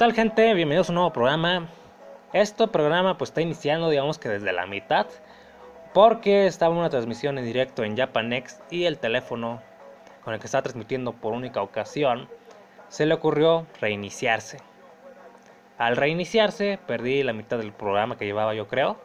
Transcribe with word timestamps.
¿Qué 0.00 0.06
tal 0.06 0.14
gente? 0.14 0.54
Bienvenidos 0.54 0.88
a 0.88 0.92
un 0.92 0.94
nuevo 0.94 1.12
programa. 1.12 1.68
Este 2.32 2.66
programa 2.66 3.18
pues 3.18 3.28
está 3.28 3.42
iniciando 3.42 3.90
digamos 3.90 4.18
que 4.18 4.30
desde 4.30 4.50
la 4.50 4.64
mitad 4.64 5.06
porque 5.92 6.46
estaba 6.46 6.74
una 6.74 6.88
transmisión 6.88 7.36
en 7.36 7.44
directo 7.44 7.84
en 7.84 7.98
Japanex 7.98 8.62
y 8.70 8.84
el 8.84 8.96
teléfono 8.96 9.60
con 10.24 10.32
el 10.32 10.40
que 10.40 10.46
estaba 10.46 10.62
transmitiendo 10.62 11.12
por 11.12 11.34
única 11.34 11.60
ocasión 11.60 12.30
se 12.88 13.04
le 13.04 13.12
ocurrió 13.12 13.66
reiniciarse. 13.78 14.56
Al 15.76 15.96
reiniciarse 15.96 16.78
perdí 16.86 17.22
la 17.22 17.34
mitad 17.34 17.58
del 17.58 17.74
programa 17.74 18.16
que 18.16 18.24
llevaba 18.24 18.54
yo 18.54 18.68
creo. 18.68 18.96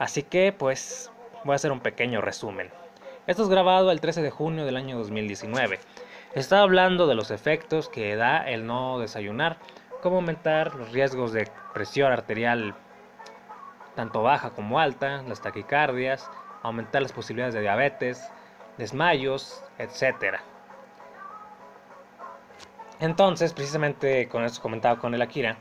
Así 0.00 0.24
que 0.24 0.52
pues 0.52 1.12
voy 1.44 1.52
a 1.52 1.54
hacer 1.54 1.70
un 1.70 1.78
pequeño 1.78 2.20
resumen. 2.20 2.70
Esto 3.28 3.44
es 3.44 3.48
grabado 3.48 3.92
el 3.92 4.00
13 4.00 4.20
de 4.20 4.30
junio 4.30 4.64
del 4.64 4.78
año 4.78 4.98
2019. 4.98 5.78
Estaba 6.34 6.62
hablando 6.62 7.06
de 7.06 7.14
los 7.14 7.30
efectos 7.30 7.88
que 7.88 8.16
da 8.16 8.38
el 8.38 8.66
no 8.66 8.98
desayunar, 8.98 9.58
como 10.02 10.16
aumentar 10.16 10.74
los 10.74 10.92
riesgos 10.92 11.32
de 11.32 11.48
presión 11.72 12.12
arterial 12.12 12.74
tanto 13.94 14.22
baja 14.22 14.50
como 14.50 14.80
alta, 14.80 15.22
las 15.22 15.40
taquicardias, 15.40 16.28
aumentar 16.62 17.02
las 17.02 17.12
posibilidades 17.12 17.54
de 17.54 17.60
diabetes, 17.60 18.30
desmayos, 18.78 19.62
etc. 19.78 20.38
Entonces, 23.00 23.52
precisamente 23.52 24.28
con 24.28 24.44
esto 24.44 24.62
comentaba 24.62 24.98
con 24.98 25.14
el 25.14 25.22
Akira, 25.22 25.58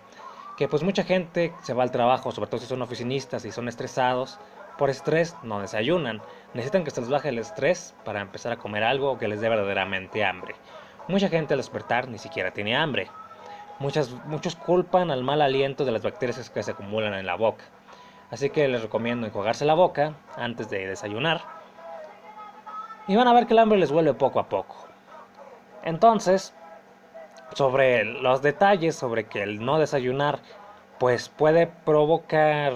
que 0.58 0.68
pues 0.68 0.84
mucha 0.84 1.04
gente 1.04 1.54
se 1.62 1.74
va 1.74 1.84
al 1.84 1.92
trabajo, 1.92 2.32
sobre 2.32 2.50
todo 2.50 2.62
si 2.62 2.68
son 2.68 2.82
oficinistas 2.82 3.46
y 3.46 3.52
son 3.52 3.68
estresados, 3.68 4.40
por 4.78 4.90
estrés 4.90 5.36
no 5.44 5.60
desayunan. 5.60 6.22
Necesitan 6.54 6.84
que 6.84 6.92
se 6.92 7.02
les 7.02 7.10
baje 7.10 7.30
el 7.30 7.40
estrés 7.40 7.94
para 8.06 8.22
empezar 8.22 8.52
a 8.52 8.58
comer 8.58 8.84
algo 8.84 9.18
que 9.18 9.28
les 9.28 9.42
dé 9.42 9.50
verdaderamente 9.50 10.24
hambre. 10.24 10.56
Mucha 11.08 11.30
gente 11.30 11.54
al 11.54 11.60
despertar 11.60 12.08
ni 12.08 12.18
siquiera 12.18 12.52
tiene 12.52 12.76
hambre. 12.76 13.10
Muchas, 13.82 14.12
muchos 14.26 14.56
culpan 14.56 15.10
al 15.10 15.24
mal 15.24 15.42
aliento 15.42 15.86
de 15.86 15.92
las 15.92 16.04
bacterias 16.04 16.52
que 16.52 16.62
se 16.62 16.70
acumulan 16.70 17.16
en 17.16 17.26
la 17.26 17.34
boca. 17.34 17.64
Así 18.30 18.52
que 18.52 18.68
les 18.68 18.84
recomiendo 18.84 19.26
enjuagarse 19.26 19.66
la 19.66 19.74
boca 19.74 20.14
antes 20.38 20.70
de 20.70 20.86
desayunar. 20.86 21.42
Y 23.08 23.16
van 23.16 23.28
a 23.28 23.34
ver 23.34 23.48
que 23.48 23.54
el 23.54 23.60
hambre 23.60 23.80
les 23.80 23.92
vuelve 23.92 24.14
poco 24.14 24.40
a 24.40 24.50
poco. 24.50 24.76
Entonces, 25.84 26.54
sobre 27.56 28.06
los 28.06 28.44
detalles 28.44 28.96
sobre 28.96 29.26
que 29.26 29.42
el 29.42 29.66
no 29.66 29.80
desayunar 29.80 30.42
pues 31.00 31.30
puede 31.30 31.66
provocar 31.66 32.74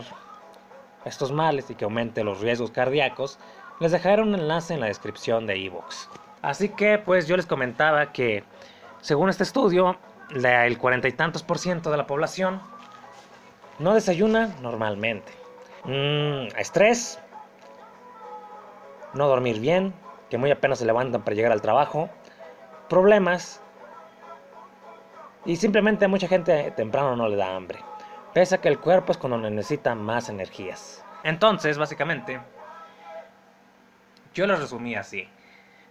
estos 1.06 1.32
males 1.32 1.70
y 1.70 1.76
que 1.76 1.86
aumente 1.86 2.24
los 2.24 2.42
riesgos 2.42 2.72
cardíacos, 2.72 3.38
les 3.80 3.92
dejaré 3.92 4.24
un 4.24 4.34
enlace 4.34 4.74
en 4.74 4.80
la 4.80 4.88
descripción 4.88 5.46
de 5.46 5.60
iVoox. 5.60 6.10
Así 6.42 6.70
que 6.70 6.98
pues 6.98 7.28
yo 7.28 7.38
les 7.38 7.46
comentaba 7.46 8.12
que 8.12 8.44
según 9.02 9.30
este 9.30 9.44
estudio, 9.44 9.98
el 10.30 10.78
cuarenta 10.78 11.08
y 11.08 11.12
tantos 11.12 11.44
por 11.44 11.60
ciento 11.60 11.92
de 11.92 11.98
la 11.98 12.08
población 12.08 12.62
no 13.80 13.94
desayuna 13.94 14.56
normalmente. 14.62 15.32
Mm, 15.84 16.58
estrés, 16.58 17.20
no 19.14 19.28
dormir 19.28 19.60
bien, 19.60 19.94
que 20.30 20.38
muy 20.38 20.52
apenas 20.52 20.80
se 20.80 20.86
levantan 20.86 21.22
para 21.22 21.36
llegar 21.36 21.52
al 21.52 21.62
trabajo, 21.62 22.10
problemas 22.90 23.62
y 25.46 25.58
simplemente 25.58 26.06
a 26.06 26.08
mucha 26.08 26.28
gente 26.28 26.72
temprano 26.72 27.16
no 27.16 27.28
le 27.28 27.36
da 27.36 27.56
hambre. 27.56 27.80
Pese 28.34 28.56
a 28.56 28.62
que 28.62 28.68
el 28.68 28.80
cuerpo 28.80 29.12
es 29.12 29.18
cuando 29.18 29.38
necesita 29.38 29.96
más 29.96 30.28
energías. 30.30 31.06
Entonces, 31.24 31.78
básicamente, 31.78 32.40
yo 34.34 34.46
lo 34.46 34.58
resumí 34.58 34.96
así. 34.96 35.30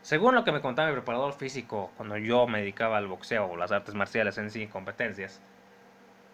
Según 0.05 0.35
lo 0.35 0.45
que 0.45 0.53
me 0.53 0.61
contaba 0.61 0.89
mi 0.89 0.95
preparador 0.95 1.33
físico 1.33 1.91
cuando 1.97 2.19
yo 2.19 2.47
me 2.47 2.59
dedicaba 2.59 2.99
al 2.99 3.07
boxeo 3.07 3.47
o 3.47 3.57
las 3.57 3.73
artes 3.73 3.95
marciales 3.95 4.37
en 4.37 4.51
sí, 4.51 4.67
competencias, 4.67 5.41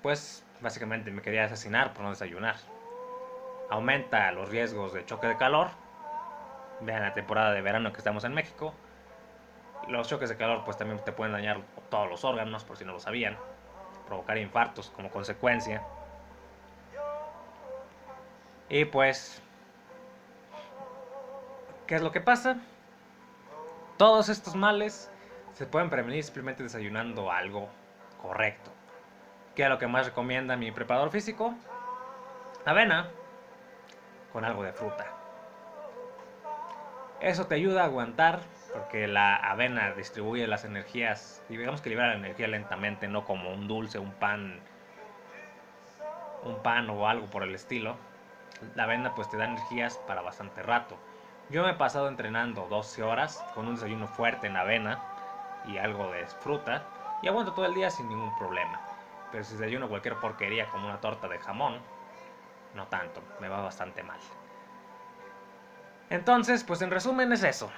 pues 0.02 0.44
básicamente 0.60 1.12
me 1.12 1.22
quería 1.22 1.44
asesinar 1.44 1.92
por 1.92 2.02
no 2.02 2.10
desayunar. 2.10 2.56
Aumenta 3.68 4.32
los 4.32 4.48
riesgos 4.48 4.92
de 4.92 5.06
choque 5.06 5.28
de 5.28 5.36
calor. 5.36 5.68
Vean 6.80 7.02
la 7.02 7.14
temporada 7.14 7.52
de 7.52 7.62
verano 7.62 7.92
que 7.92 7.98
estamos 7.98 8.24
en 8.24 8.34
México. 8.34 8.74
Los 9.86 10.08
choques 10.08 10.30
de 10.30 10.36
calor 10.36 10.64
pues 10.64 10.76
también 10.76 10.98
te 11.04 11.12
pueden 11.12 11.32
dañar 11.32 11.60
todos 11.90 12.10
los 12.10 12.24
órganos, 12.24 12.64
por 12.64 12.76
si 12.76 12.84
no 12.84 12.92
lo 12.94 12.98
sabían. 12.98 13.36
Provocar 14.08 14.36
infartos 14.36 14.90
como 14.90 15.10
consecuencia. 15.10 15.80
Y 18.68 18.84
pues, 18.86 19.40
¿qué 21.86 21.94
es 21.94 22.02
lo 22.02 22.10
que 22.10 22.20
pasa? 22.20 22.56
Todos 24.00 24.30
estos 24.30 24.56
males 24.56 25.10
se 25.52 25.66
pueden 25.66 25.90
prevenir 25.90 26.24
simplemente 26.24 26.62
desayunando 26.62 27.30
algo 27.30 27.68
correcto. 28.22 28.72
¿Qué 29.54 29.64
es 29.64 29.68
lo 29.68 29.76
que 29.76 29.88
más 29.88 30.06
recomienda 30.06 30.56
mi 30.56 30.72
preparador 30.72 31.10
físico? 31.10 31.54
Avena 32.64 33.10
con 34.32 34.46
algo 34.46 34.62
de 34.62 34.72
fruta. 34.72 35.04
Eso 37.20 37.46
te 37.46 37.56
ayuda 37.56 37.82
a 37.82 37.84
aguantar 37.84 38.40
porque 38.72 39.06
la 39.06 39.36
avena 39.36 39.92
distribuye 39.92 40.46
las 40.46 40.64
energías 40.64 41.44
y 41.50 41.58
digamos 41.58 41.82
que 41.82 41.90
libera 41.90 42.08
la 42.08 42.14
energía 42.14 42.48
lentamente, 42.48 43.06
no 43.06 43.26
como 43.26 43.52
un 43.52 43.68
dulce, 43.68 43.98
un 43.98 44.12
pan, 44.12 44.60
un 46.44 46.62
pan 46.62 46.88
o 46.88 47.06
algo 47.06 47.26
por 47.26 47.42
el 47.42 47.54
estilo 47.54 47.98
la 48.74 48.84
avena 48.84 49.14
pues 49.14 49.28
te 49.28 49.36
da 49.36 49.44
energías 49.44 49.98
para 50.06 50.22
bastante 50.22 50.62
rato. 50.62 50.96
Yo 51.50 51.64
me 51.64 51.70
he 51.70 51.74
pasado 51.74 52.08
entrenando 52.08 52.68
12 52.70 53.02
horas 53.02 53.44
con 53.54 53.66
un 53.66 53.74
desayuno 53.74 54.06
fuerte 54.06 54.46
en 54.46 54.56
avena 54.56 55.00
y 55.66 55.78
algo 55.78 56.10
de 56.10 56.24
fruta 56.26 56.84
y 57.22 57.28
aguanto 57.28 57.52
todo 57.52 57.66
el 57.66 57.74
día 57.74 57.90
sin 57.90 58.08
ningún 58.08 58.36
problema. 58.38 58.80
Pero 59.32 59.42
si 59.42 59.54
desayuno 59.54 59.88
cualquier 59.88 60.16
porquería 60.16 60.66
como 60.66 60.86
una 60.86 61.00
torta 61.00 61.28
de 61.28 61.38
jamón, 61.38 61.78
no 62.74 62.86
tanto, 62.86 63.20
me 63.40 63.48
va 63.48 63.60
bastante 63.60 64.02
mal. 64.02 64.18
Entonces, 66.08 66.64
pues 66.64 66.82
en 66.82 66.90
resumen 66.90 67.32
es 67.32 67.42
eso. 67.42 67.70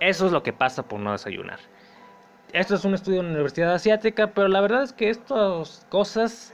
Eso 0.00 0.26
es 0.26 0.32
lo 0.32 0.42
que 0.42 0.52
pasa 0.52 0.82
por 0.82 1.00
no 1.00 1.12
desayunar. 1.12 1.60
Esto 2.52 2.74
es 2.74 2.84
un 2.84 2.94
estudio 2.94 3.20
en 3.20 3.26
la 3.26 3.32
Universidad 3.32 3.74
Asiática, 3.74 4.28
pero 4.28 4.48
la 4.48 4.60
verdad 4.60 4.82
es 4.82 4.92
que 4.92 5.08
estas 5.08 5.86
cosas 5.88 6.53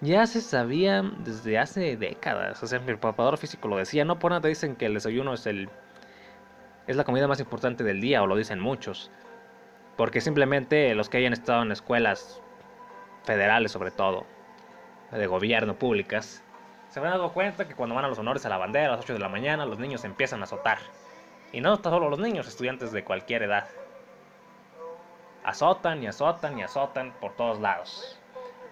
ya 0.00 0.26
se 0.26 0.40
sabían 0.40 1.24
desde 1.24 1.58
hace 1.58 1.96
décadas. 1.96 2.62
O 2.62 2.66
sea, 2.66 2.78
mi 2.78 2.86
preparador 2.86 3.36
físico 3.38 3.68
lo 3.68 3.76
decía, 3.76 4.04
no 4.04 4.18
por 4.18 4.32
nada 4.32 4.48
dicen 4.48 4.76
que 4.76 4.86
el 4.86 4.94
desayuno 4.94 5.34
es 5.34 5.46
el 5.46 5.68
es 6.86 6.96
la 6.96 7.04
comida 7.04 7.28
más 7.28 7.38
importante 7.38 7.84
del 7.84 8.00
día, 8.00 8.22
o 8.22 8.26
lo 8.26 8.34
dicen 8.36 8.58
muchos. 8.58 9.10
Porque 9.96 10.20
simplemente 10.20 10.94
los 10.94 11.08
que 11.08 11.18
hayan 11.18 11.32
estado 11.32 11.62
en 11.62 11.70
escuelas 11.70 12.42
federales 13.24 13.70
sobre 13.70 13.90
todo, 13.92 14.26
de 15.12 15.26
gobierno, 15.26 15.74
públicas, 15.76 16.42
se 16.88 16.98
habrán 16.98 17.14
dado 17.14 17.32
cuenta 17.32 17.68
que 17.68 17.74
cuando 17.74 17.94
van 17.94 18.06
a 18.06 18.08
los 18.08 18.18
honores 18.18 18.44
a 18.44 18.48
la 18.48 18.58
bandera 18.58 18.88
a 18.88 18.96
las 18.96 19.04
8 19.04 19.12
de 19.12 19.18
la 19.20 19.28
mañana, 19.28 19.66
los 19.66 19.78
niños 19.78 20.04
empiezan 20.04 20.40
a 20.40 20.44
azotar. 20.44 20.78
Y 21.52 21.60
no 21.60 21.76
solo 21.76 22.08
los 22.08 22.18
niños, 22.18 22.48
estudiantes 22.48 22.90
de 22.90 23.04
cualquier 23.04 23.44
edad 23.44 23.68
azotan 25.44 26.02
y 26.02 26.06
azotan 26.06 26.58
y 26.58 26.62
azotan 26.62 27.12
por 27.20 27.34
todos 27.34 27.60
lados. 27.60 28.19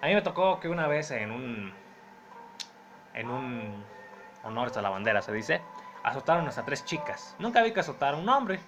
A 0.01 0.07
mí 0.07 0.13
me 0.13 0.21
tocó 0.21 0.59
que 0.59 0.69
una 0.69 0.87
vez 0.87 1.11
en 1.11 1.31
un 1.31 1.73
en 3.13 3.29
un 3.29 3.83
honores 4.43 4.77
a 4.77 4.81
la 4.81 4.89
bandera 4.89 5.21
se 5.21 5.33
dice, 5.33 5.61
azotaron 6.03 6.47
hasta 6.47 6.63
tres 6.63 6.85
chicas. 6.85 7.35
Nunca 7.39 7.61
vi 7.61 7.73
que 7.73 7.81
azotara 7.81 8.15
un 8.15 8.29
hombre. 8.29 8.59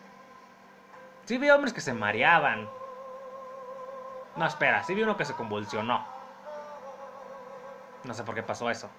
Sí 1.26 1.38
vi 1.38 1.50
hombres 1.50 1.74
que 1.74 1.82
se 1.82 1.94
mareaban. 1.94 2.70
No, 4.36 4.46
espera, 4.46 4.84
sí 4.84 4.94
vi 4.94 5.04
uno 5.04 5.16
que 5.16 5.26
se 5.26 5.34
convulsionó. 5.34 6.06
No 8.04 8.14
sé 8.14 8.24
por 8.24 8.36
qué 8.36 8.44
pasó 8.44 8.70
eso. 8.70 8.90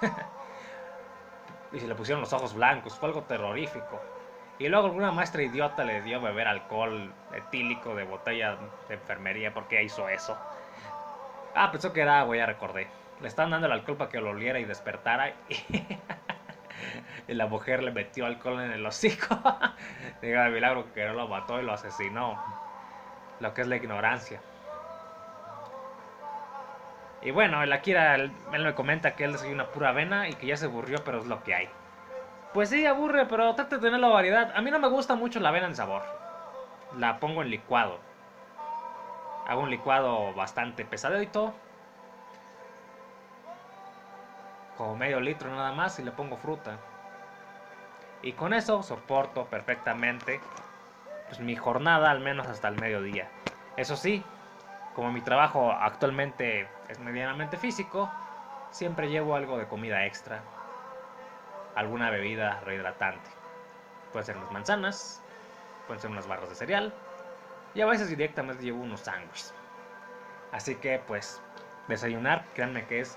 y 1.72 1.80
se 1.80 1.86
le 1.86 1.94
pusieron 1.94 2.20
los 2.20 2.32
ojos 2.32 2.54
blancos, 2.54 2.96
fue 2.96 3.08
algo 3.08 3.22
terrorífico. 3.22 4.00
Y 4.58 4.68
luego 4.68 4.86
alguna 4.86 5.10
maestra 5.10 5.42
idiota 5.42 5.84
le 5.84 6.02
dio 6.02 6.18
a 6.18 6.20
beber 6.20 6.46
alcohol 6.46 7.12
etílico 7.32 7.94
de 7.94 8.04
botella 8.04 8.58
de 8.88 8.94
enfermería 8.94 9.54
porque 9.54 9.82
hizo 9.82 10.08
eso. 10.08 10.36
Ah, 11.54 11.70
pensó 11.70 11.92
que 11.92 12.00
era 12.00 12.20
agua, 12.20 12.36
ya 12.36 12.46
recordé. 12.46 12.88
Le 13.20 13.28
estaban 13.28 13.50
dando 13.50 13.66
el 13.66 13.72
alcohol 13.72 13.96
para 13.96 14.10
que 14.10 14.20
lo 14.20 14.30
oliera 14.30 14.60
y 14.60 14.64
despertara. 14.64 15.34
Y, 15.48 15.56
la 17.34 17.46
mujer 17.46 17.82
le 17.82 17.90
metió 17.90 18.26
alcohol 18.26 18.60
en 18.60 18.72
el 18.72 18.86
hocico. 18.86 19.38
Diga 20.22 20.44
de 20.44 20.50
milagro 20.50 20.92
que 20.92 21.04
no 21.06 21.14
lo 21.14 21.28
mató 21.28 21.60
y 21.60 21.64
lo 21.64 21.72
asesinó. 21.72 22.42
Lo 23.40 23.54
que 23.54 23.62
es 23.62 23.68
la 23.68 23.76
ignorancia. 23.76 24.40
Y 27.22 27.32
bueno, 27.32 27.62
el 27.62 27.72
Akira, 27.72 28.14
él, 28.14 28.32
me 28.50 28.74
comenta 28.74 29.14
que 29.14 29.24
él 29.24 29.34
es 29.34 29.42
una 29.42 29.66
pura 29.66 29.90
avena 29.90 30.28
y 30.28 30.34
que 30.34 30.46
ya 30.46 30.56
se 30.56 30.66
aburrió, 30.66 30.98
pero 31.04 31.18
es 31.18 31.26
lo 31.26 31.42
que 31.42 31.54
hay. 31.54 31.68
Pues 32.54 32.70
sí, 32.70 32.86
aburre, 32.86 33.26
pero 33.26 33.54
trata 33.54 33.76
de 33.76 33.82
tener 33.82 34.00
la 34.00 34.08
variedad. 34.08 34.52
A 34.56 34.62
mí 34.62 34.70
no 34.70 34.78
me 34.78 34.88
gusta 34.88 35.14
mucho 35.14 35.38
la 35.40 35.50
avena 35.50 35.66
en 35.66 35.76
sabor. 35.76 36.02
La 36.96 37.20
pongo 37.20 37.42
en 37.42 37.50
licuado. 37.50 38.00
Hago 39.50 39.62
un 39.62 39.70
licuado 39.70 40.32
bastante 40.32 40.84
pesadito. 40.84 41.52
Como 44.76 44.94
medio 44.94 45.18
litro 45.18 45.50
nada 45.50 45.72
más 45.72 45.98
y 45.98 46.04
le 46.04 46.12
pongo 46.12 46.36
fruta. 46.36 46.78
Y 48.22 48.34
con 48.34 48.54
eso 48.54 48.84
soporto 48.84 49.46
perfectamente 49.46 50.40
pues, 51.26 51.40
mi 51.40 51.56
jornada 51.56 52.12
al 52.12 52.20
menos 52.20 52.46
hasta 52.46 52.68
el 52.68 52.80
mediodía. 52.80 53.28
Eso 53.76 53.96
sí, 53.96 54.22
como 54.94 55.10
mi 55.10 55.20
trabajo 55.20 55.72
actualmente 55.72 56.68
es 56.88 57.00
medianamente 57.00 57.56
físico, 57.56 58.08
siempre 58.70 59.10
llevo 59.10 59.34
algo 59.34 59.58
de 59.58 59.66
comida 59.66 60.06
extra, 60.06 60.44
alguna 61.74 62.08
bebida 62.10 62.60
rehidratante. 62.60 63.28
Puede 64.12 64.26
ser 64.26 64.36
unas 64.36 64.52
manzanas, 64.52 65.20
pueden 65.88 66.00
ser 66.00 66.10
unas 66.12 66.28
barras 66.28 66.50
de 66.50 66.54
cereal 66.54 66.94
y 67.74 67.80
a 67.80 67.86
veces 67.86 68.08
directamente 68.08 68.62
llevo 68.62 68.82
unos 68.82 69.00
sándwiches. 69.00 69.54
Así 70.52 70.74
que 70.76 71.00
pues 71.06 71.40
desayunar, 71.88 72.44
créanme 72.54 72.86
que 72.86 73.00
es 73.00 73.16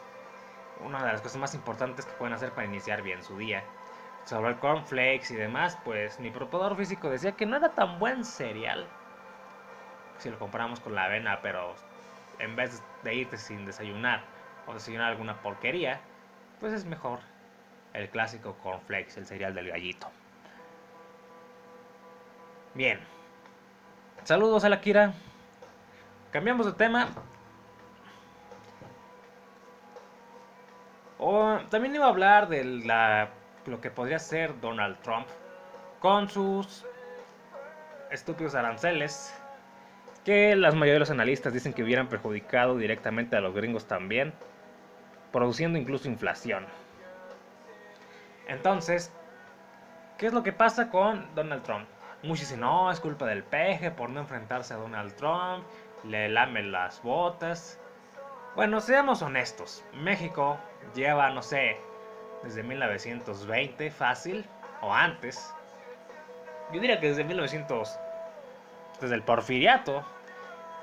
una 0.79 1.03
de 1.03 1.11
las 1.11 1.21
cosas 1.21 1.37
más 1.37 1.55
importantes 1.55 2.05
que 2.05 2.13
pueden 2.13 2.33
hacer 2.33 2.51
para 2.51 2.67
iniciar 2.67 3.01
bien 3.01 3.23
su 3.23 3.37
día. 3.37 3.63
Sobre 4.25 4.49
el 4.49 4.59
cornflakes 4.59 5.31
y 5.31 5.35
demás, 5.35 5.77
pues 5.83 6.19
mi 6.19 6.29
preparador 6.29 6.77
físico 6.77 7.09
decía 7.09 7.33
que 7.33 7.45
no 7.45 7.57
era 7.57 7.69
tan 7.73 7.99
buen 7.99 8.23
cereal 8.23 8.87
si 10.23 10.29
lo 10.29 10.39
comparamos 10.39 10.79
con 10.79 10.95
la 10.95 11.05
avena, 11.05 11.39
pero 11.41 11.75
en 12.39 12.55
vez 12.55 12.81
de 13.03 13.13
irte 13.13 13.37
sin 13.37 13.65
desayunar 13.65 14.23
o 14.67 14.73
desayunar 14.73 15.11
alguna 15.11 15.41
porquería, 15.41 15.99
pues 16.59 16.71
es 16.71 16.85
mejor 16.85 17.19
el 17.93 18.09
clásico 18.09 18.55
cornflakes, 18.63 19.17
el 19.17 19.25
cereal 19.25 19.53
del 19.53 19.69
gallito. 19.69 20.07
Bien. 22.73 22.99
Saludos 24.23 24.63
a 24.63 24.69
la 24.69 24.79
Kira. 24.79 25.13
Cambiamos 26.31 26.65
de 26.65 26.73
tema. 26.73 27.09
También 31.69 31.95
iba 31.95 32.05
a 32.05 32.09
hablar 32.09 32.49
de 32.49 32.63
la, 32.63 33.29
lo 33.65 33.81
que 33.81 33.89
podría 33.89 34.19
ser 34.19 34.61
Donald 34.61 34.95
Trump 35.01 35.25
con 35.99 36.29
sus 36.29 36.85
estúpidos 38.11 38.53
aranceles 38.53 39.33
que 40.23 40.55
la 40.55 40.71
mayoría 40.71 40.93
de 40.93 40.99
los 40.99 41.09
analistas 41.09 41.51
dicen 41.51 41.73
que 41.73 41.81
hubieran 41.83 42.09
perjudicado 42.09 42.77
directamente 42.77 43.35
a 43.35 43.41
los 43.41 43.55
gringos 43.55 43.87
también, 43.87 44.33
produciendo 45.31 45.79
incluso 45.79 46.07
inflación. 46.07 46.67
Entonces, 48.47 49.11
¿qué 50.19 50.27
es 50.27 50.33
lo 50.33 50.43
que 50.43 50.53
pasa 50.53 50.91
con 50.91 51.25
Donald 51.33 51.63
Trump? 51.63 51.87
Muchos 52.23 52.47
dicen, 52.47 52.61
no, 52.61 52.89
es 52.89 52.99
culpa 52.99 53.25
del 53.25 53.43
peje 53.43 53.91
por 53.91 54.09
no 54.09 54.21
enfrentarse 54.21 54.73
a 54.73 54.77
Donald 54.77 55.13
Trump, 55.15 55.65
le 56.05 56.29
lame 56.29 56.63
las 56.63 57.01
botas. 57.03 57.79
Bueno, 58.55 58.79
seamos 58.79 59.21
honestos, 59.21 59.83
México 59.93 60.57
lleva, 60.95 61.29
no 61.31 61.41
sé, 61.41 61.77
desde 62.43 62.63
1920 62.63 63.91
fácil, 63.91 64.45
o 64.81 64.93
antes. 64.93 65.53
Yo 66.71 66.79
diría 66.79 66.99
que 66.99 67.09
desde 67.09 67.23
1900, 67.23 67.99
desde 69.01 69.15
el 69.15 69.23
porfiriato, 69.23 70.05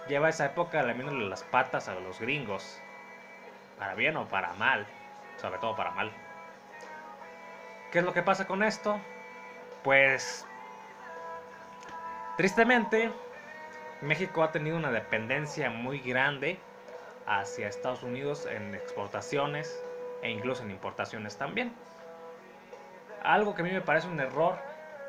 lleva 0.09 0.29
esa 0.29 0.47
época 0.47 0.83
lamiéndole 0.83 1.29
las 1.29 1.43
patas 1.45 1.89
a 1.89 1.95
los 1.95 2.21
gringos. 2.21 2.81
Para 3.79 3.95
bien 3.95 4.17
o 4.17 4.29
para 4.29 4.53
mal, 4.55 4.87
sobre 5.41 5.59
todo 5.59 5.75
para 5.75 5.91
mal. 5.93 6.11
¿Qué 7.91 8.01
es 8.01 8.05
lo 8.05 8.13
que 8.13 8.23
pasa 8.23 8.47
con 8.47 8.63
esto? 8.63 9.01
Pues, 9.83 10.47
tristemente, 12.41 13.13
México 14.01 14.43
ha 14.43 14.51
tenido 14.51 14.79
una 14.79 14.91
dependencia 14.91 15.69
muy 15.69 15.99
grande 15.99 16.59
hacia 17.27 17.69
Estados 17.69 18.03
Unidos 18.03 18.47
en 18.47 18.75
exportaciones 18.75 19.85
e 20.23 20.31
incluso 20.31 20.63
en 20.63 20.71
importaciones 20.71 21.37
también. 21.37 21.75
Algo 23.23 23.55
que 23.55 23.61
a 23.61 23.65
mí 23.67 23.71
me 23.71 23.83
parece 23.83 24.09
un 24.09 24.19
error 24.21 24.57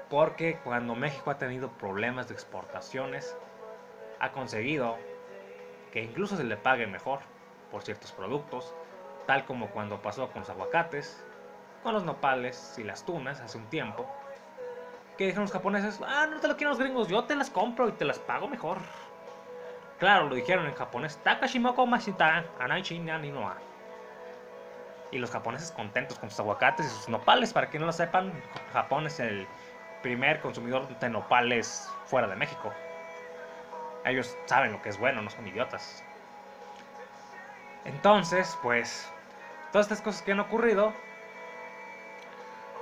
porque 0.10 0.60
cuando 0.66 0.94
México 0.94 1.32
ha 1.32 1.38
tenido 1.38 1.70
problemas 1.70 2.28
de 2.28 2.34
exportaciones, 2.34 3.34
ha 4.20 4.34
conseguido 4.34 4.98
que 5.94 6.04
incluso 6.04 6.36
se 6.36 6.44
le 6.44 6.58
pague 6.58 6.86
mejor 6.86 7.20
por 7.72 7.82
ciertos 7.82 8.12
productos, 8.12 8.74
tal 9.26 9.46
como 9.46 9.70
cuando 9.70 10.02
pasó 10.02 10.28
con 10.32 10.42
los 10.42 10.50
aguacates, 10.50 11.24
con 11.82 11.94
los 11.94 12.04
nopales 12.04 12.76
y 12.78 12.84
las 12.84 13.06
tunas 13.06 13.40
hace 13.40 13.58
un 13.58 13.68
tiempo, 13.68 14.06
que 15.18 15.26
dijeron 15.26 15.44
los 15.44 15.52
japoneses, 15.52 16.00
ah, 16.06 16.28
no 16.30 16.40
te 16.40 16.48
lo 16.48 16.56
quieren 16.56 16.70
los 16.70 16.80
gringos, 16.80 17.08
yo 17.08 17.24
te 17.26 17.36
las 17.36 17.50
compro 17.50 17.90
y 17.90 17.92
te 17.94 18.06
las 18.06 18.20
pago 18.20 18.48
mejor. 18.48 18.78
Claro, 20.00 20.30
lo 20.30 20.36
dijeron 20.36 20.66
en 20.66 20.74
japonés, 20.74 21.18
Takashimoko 21.18 21.86
Mashita, 21.86 22.44
Anaichi 22.60 22.98
Ninoa. 22.98 23.56
Y 25.12 25.20
los 25.20 25.30
japoneses 25.30 25.72
contentos 25.72 26.18
con 26.18 26.30
sus 26.30 26.40
aguacates 26.40 26.88
y 26.88 26.90
sus 26.90 27.10
nopales, 27.10 27.54
para 27.54 27.70
que 27.70 27.78
no 27.78 27.86
lo 27.86 27.92
sepan, 27.92 28.32
Japón 28.74 29.06
es 29.06 29.20
el 29.20 29.48
primer 30.02 30.42
consumidor 30.42 30.88
de 31.00 31.10
nopales 31.10 31.88
fuera 32.06 32.28
de 32.28 32.36
México. 32.36 32.74
Ellos 34.06 34.36
saben 34.46 34.72
lo 34.72 34.82
que 34.82 34.90
es 34.90 34.98
bueno, 34.98 35.22
no 35.22 35.30
son 35.30 35.48
idiotas. 35.48 36.04
Entonces, 37.86 38.58
pues, 38.64 39.08
todas 39.72 39.86
estas 39.86 40.02
cosas 40.02 40.22
que 40.24 40.32
han 40.32 40.40
ocurrido 40.40 40.94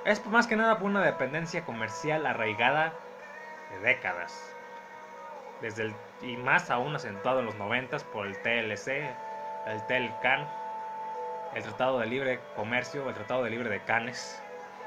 es 0.09 0.25
más 0.25 0.47
que 0.47 0.55
nada 0.55 0.79
por 0.79 0.89
una 0.89 1.03
dependencia 1.03 1.63
comercial 1.63 2.25
arraigada 2.25 2.93
de 3.71 3.79
décadas. 3.79 4.55
Desde 5.61 5.83
el, 5.83 5.93
y 6.23 6.35
más 6.37 6.71
aún 6.71 6.95
acentuado 6.95 7.41
en 7.41 7.45
los 7.45 7.55
90 7.55 7.99
por 8.11 8.25
el 8.25 8.35
TLC, 8.37 9.13
el 9.67 9.81
TELCAN, 9.87 10.47
el 11.53 11.63
Tratado 11.63 11.99
de 11.99 12.07
Libre 12.07 12.39
Comercio, 12.55 13.07
el 13.07 13.13
Tratado 13.13 13.43
de 13.43 13.51
Libre 13.51 13.69
de 13.69 13.81
Canes, 13.81 14.41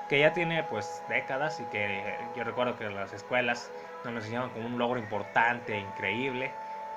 que 0.08 0.18
ya 0.18 0.32
tiene 0.32 0.64
pues 0.64 1.02
décadas 1.08 1.60
y 1.60 1.64
que 1.66 2.18
yo 2.34 2.42
recuerdo 2.42 2.76
que 2.76 2.90
las 2.90 3.12
escuelas 3.12 3.70
nos 4.04 4.14
enseñaban 4.14 4.50
como 4.50 4.66
un 4.66 4.78
logro 4.78 4.98
importante, 4.98 5.78
increíble, 5.78 6.50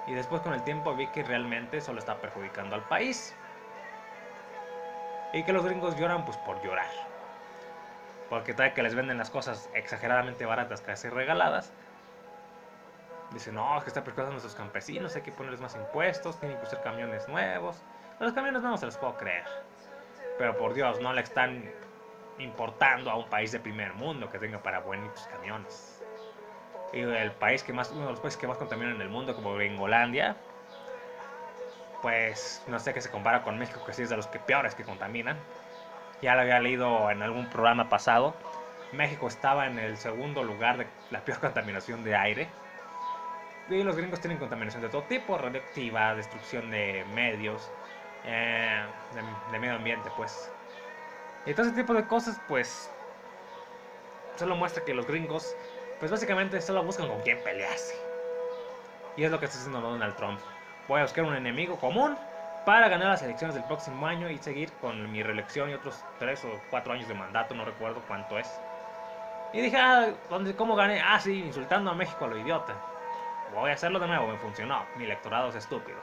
y 0.08 0.14
después 0.14 0.42
con 0.42 0.54
el 0.54 0.64
tiempo 0.64 0.96
vi 0.96 1.08
que 1.08 1.24
realmente 1.24 1.80
solo 1.80 2.00
está 2.00 2.16
perjudicando 2.16 2.76
al 2.76 2.84
país. 2.84 3.36
Y 5.34 5.44
que 5.44 5.54
los 5.54 5.64
gringos 5.66 5.96
lloran 5.96 6.26
pues 6.26 6.38
por 6.38 6.60
llorar. 6.64 7.15
Porque 8.30 8.54
tal 8.54 8.74
que 8.74 8.84
les 8.84 8.96
venden 8.96 9.18
las 9.18 9.30
cosas 9.30 9.70
exageradamente 9.74 10.46
baratas, 10.46 10.82
casi 10.82 11.10
regaladas. 11.10 11.72
Dicen, 13.32 13.56
no, 13.56 13.78
es 13.78 13.84
que 13.84 13.90
está 13.90 14.04
perjudicando 14.04 14.30
a 14.30 14.34
nuestros 14.34 14.56
campesinos, 14.56 15.16
hay 15.16 15.22
que 15.22 15.32
ponerles 15.32 15.62
más 15.62 15.76
impuestos, 15.76 16.40
tienen 16.40 16.58
que 16.58 16.66
usar 16.66 16.82
camiones 16.82 17.28
nuevos. 17.28 17.82
Los 18.20 18.34
camiones 18.34 18.62
no 18.62 18.78
se 18.78 18.86
los 18.86 18.98
puedo 18.98 19.18
creer. 19.18 19.46
Pero 20.38 20.58
por 20.58 20.74
Dios, 20.74 21.00
no 21.02 21.14
le 21.14 21.22
están 21.22 21.70
importando 22.40 23.12
a 23.12 23.16
un 23.16 23.30
país 23.30 23.52
de 23.52 23.60
primer 23.60 23.94
mundo 23.94 24.30
que 24.30 24.40
tenga 24.40 24.60
para 24.60 24.80
buenos 24.80 25.28
camiones 25.32 25.96
y 26.96 27.02
el 27.02 27.32
país 27.32 27.62
que 27.62 27.74
más, 27.74 27.92
uno 27.92 28.06
de 28.06 28.12
los 28.12 28.20
países 28.22 28.40
que 28.40 28.48
más 28.48 28.58
contaminan 28.58 28.96
en 28.96 29.02
el 29.02 29.10
mundo, 29.10 29.36
como 29.36 29.54
Gringolandia, 29.56 30.38
pues 32.02 32.64
no 32.68 32.80
sé 32.80 32.94
qué 32.94 33.02
se 33.02 33.10
compara 33.10 33.44
con 33.44 33.58
México, 33.58 33.82
que 33.86 33.92
sí 33.92 34.04
es 34.04 34.10
de 34.10 34.16
los 34.16 34.28
que 34.28 34.40
peores 34.40 34.76
que 34.76 34.84
contaminan. 34.84 35.38
Ya 36.22 36.36
lo 36.36 36.42
había 36.42 36.60
leído 36.60 37.10
en 37.12 37.22
algún 37.22 37.50
programa 37.50 37.90
pasado. 37.90 38.36
México 38.92 39.28
estaba 39.28 39.68
en 39.68 39.80
el 39.80 39.98
segundo 39.98 40.44
lugar 40.44 40.78
de 40.78 40.88
la 41.12 41.20
peor 41.26 41.40
contaminación 41.40 42.04
de 42.04 42.16
aire. 42.16 42.48
Y 43.70 43.84
los 43.84 43.96
gringos 43.96 44.22
tienen 44.22 44.38
contaminación 44.38 44.84
de 44.84 44.90
todo 44.90 45.04
tipo, 45.04 45.38
radioactiva, 45.38 46.16
destrucción 46.16 46.70
de 46.70 47.04
medios, 47.14 47.72
eh, 48.26 48.86
de, 49.52 49.60
medio 49.60 49.76
ambiente, 49.76 50.10
pues. 50.16 50.52
Y 51.46 51.54
todo 51.54 51.66
ese 51.66 51.76
tipo 51.76 51.94
de 51.94 52.06
cosas, 52.06 52.40
pues, 52.48 52.92
solo 54.36 54.56
muestra 54.56 54.84
que 54.84 54.94
los 54.94 55.08
gringos 55.08 55.56
pues 56.00 56.12
básicamente 56.12 56.62
solo 56.62 56.84
buscan 56.84 57.08
con 57.08 57.22
quién 57.22 57.42
pelearse. 57.44 57.96
Y 59.18 59.24
es 59.24 59.32
lo 59.32 59.40
que 59.40 59.46
está 59.46 59.58
haciendo 59.58 59.82
Donald 59.82 60.16
Trump. 60.16 60.40
Buscar 60.88 61.24
un 61.24 61.36
enemigo 61.36 61.78
común 61.78 62.18
para 62.66 62.90
ganar 62.90 63.10
las 63.10 63.22
elecciones 63.22 63.56
del 63.56 63.64
próximo 63.66 64.08
año 64.08 64.30
y 64.30 64.38
seguir 64.40 64.72
con 64.82 65.12
mi 65.12 65.22
reelección 65.22 65.70
y 65.70 65.74
otros 65.74 66.04
3 66.20 66.46
o 66.46 66.62
4 66.70 66.94
años 66.94 67.08
de 67.08 67.14
mandato, 67.14 67.54
no 67.54 67.64
recuerdo 67.64 68.02
cuánto 68.08 68.38
es. 68.40 68.50
Y 69.54 69.62
dije, 69.62 69.78
ah, 69.78 70.10
¿cómo 70.58 70.76
gané? 70.76 71.00
Ah, 71.02 71.20
sí, 71.20 71.44
insultando 71.46 71.92
a 71.92 71.96
México 71.96 72.26
a 72.26 72.28
lo 72.28 72.38
idiota. 72.38 72.74
Voy 73.54 73.70
a 73.70 73.74
hacerlo 73.74 74.00
de 74.00 74.08
nuevo, 74.08 74.28
me 74.28 74.38
funcionó. 74.38 74.84
Mi 74.98 75.06
electorado 75.06 75.50
es 75.50 75.56
estúpido. 75.56 75.98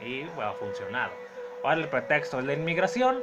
Y 0.00 0.24
bueno, 0.34 0.50
ha 0.50 0.54
funcionado. 0.54 1.12
Ahora 1.64 1.80
el 1.80 1.88
pretexto 1.88 2.38
es 2.38 2.44
la 2.44 2.52
inmigración, 2.52 3.20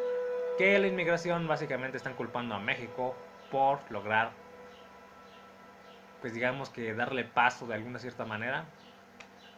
que 0.57 0.79
la 0.79 0.87
inmigración 0.87 1.47
básicamente 1.47 1.97
están 1.97 2.13
culpando 2.13 2.55
a 2.55 2.59
México 2.59 3.15
por 3.51 3.79
lograr 3.91 4.31
pues 6.23 6.33
digamos 6.33 6.69
que 6.69 6.93
darle 6.93 7.25
paso 7.25 7.67
de 7.67 7.73
alguna 7.73 7.99
cierta 7.99 8.23
manera 8.23 8.63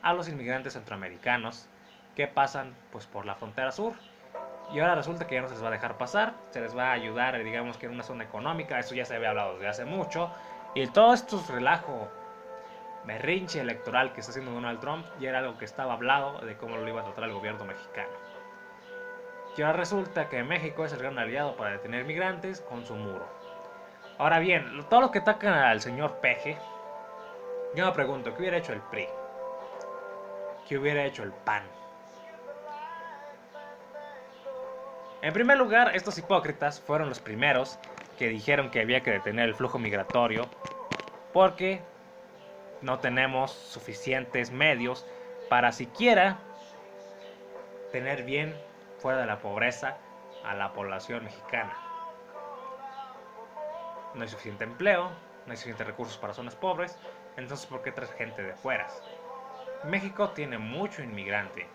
a 0.02 0.14
los 0.14 0.28
inmigrantes 0.28 0.74
centroamericanos 0.74 1.70
que 2.16 2.28
pasan 2.28 2.76
pues 2.92 3.06
por 3.06 3.26
la 3.26 3.36
frontera 3.36 3.72
sur 3.72 3.94
y 4.74 4.80
ahora 4.80 4.96
resulta 4.96 5.28
que 5.28 5.36
ya 5.36 5.42
no 5.42 5.48
se 5.48 5.54
les 5.54 5.64
va 5.64 5.68
a 5.68 5.72
dejar 5.72 5.98
pasar, 5.98 6.34
se 6.50 6.62
les 6.62 6.76
va 6.76 6.90
a 6.90 6.94
ayudar 6.94 7.44
digamos 7.44 7.78
que 7.78 7.86
en 7.86 7.94
una 7.94 8.04
zona 8.04 8.24
económica, 8.24 8.80
eso 8.80 8.96
ya 8.96 9.06
se 9.06 9.16
había 9.16 9.30
hablado 9.30 9.54
desde 9.54 9.68
hace 9.68 9.86
mucho 9.86 10.32
y 10.74 10.88
todo 10.88 11.14
esto 11.14 11.38
es 11.38 11.50
relajo 11.50 12.10
berrinche 13.06 13.60
electoral 13.60 14.14
que 14.14 14.22
está 14.22 14.32
haciendo 14.32 14.52
Donald 14.52 14.80
Trump 14.80 15.06
ya 15.20 15.30
era 15.30 15.40
algo 15.40 15.58
que 15.58 15.66
estaba 15.66 15.94
hablado 15.94 16.40
de 16.40 16.58
cómo 16.58 16.78
lo 16.78 16.88
iba 16.88 17.02
a 17.02 17.04
tratar 17.04 17.26
el 17.26 17.34
gobierno 17.34 17.66
mexicano. 17.66 18.10
Y 19.58 19.62
ahora 19.62 19.78
resulta 19.78 20.28
que 20.28 20.44
México 20.44 20.84
es 20.84 20.92
el 20.92 21.00
gran 21.00 21.18
aliado 21.18 21.56
para 21.56 21.72
detener 21.72 22.04
migrantes 22.04 22.60
con 22.62 22.86
su 22.86 22.94
muro. 22.96 23.26
Ahora 24.18 24.40
bien, 24.40 24.86
todos 24.90 25.04
los 25.04 25.12
que 25.12 25.20
atacan 25.20 25.54
al 25.54 25.82
señor 25.82 26.20
Peje, 26.20 26.58
Yo 27.74 27.86
me 27.86 27.92
pregunto, 27.92 28.34
¿qué 28.34 28.42
hubiera 28.42 28.58
hecho 28.58 28.72
el 28.72 28.82
PRI? 28.82 29.08
¿Qué 30.68 30.78
hubiera 30.78 31.04
hecho 31.04 31.24
el 31.24 31.32
PAN? 31.32 31.64
En 35.26 35.34
primer 35.34 35.58
lugar, 35.58 35.96
estos 35.96 36.20
hipócritas 36.20 36.80
fueron 36.80 37.10
los 37.10 37.20
primeros 37.20 37.80
que 38.16 38.30
dijeron 38.30 38.70
que 38.70 38.80
había 38.80 39.02
que 39.02 39.10
detener 39.10 39.50
el 39.50 39.56
flujo 39.56 39.80
migratorio 39.80 40.48
porque 41.34 41.82
no 42.84 43.00
tenemos 43.00 43.52
suficientes 43.52 44.52
medios 44.52 45.04
para 45.50 45.72
siquiera 45.72 46.38
tener 47.92 48.22
bien 48.22 48.56
fuera 49.00 49.18
de 49.18 49.26
la 49.26 49.40
pobreza 49.40 49.98
a 50.44 50.54
la 50.54 50.74
población 50.74 51.24
mexicana. 51.24 51.76
No 54.14 54.22
hay 54.22 54.28
suficiente 54.28 54.64
empleo, 54.64 55.10
no 55.48 55.52
hay 55.52 55.58
suficientes 55.58 55.88
recursos 55.88 56.20
para 56.20 56.36
zonas 56.36 56.56
pobres, 56.56 57.00
entonces 57.36 57.66
¿por 57.66 57.82
qué 57.82 57.92
traes 57.92 58.14
gente 58.14 58.44
de 58.44 58.54
fuera? 58.54 58.86
México 59.86 60.30
tiene 60.36 60.60
mucho 60.60 61.02
inmigrante. 61.02 61.68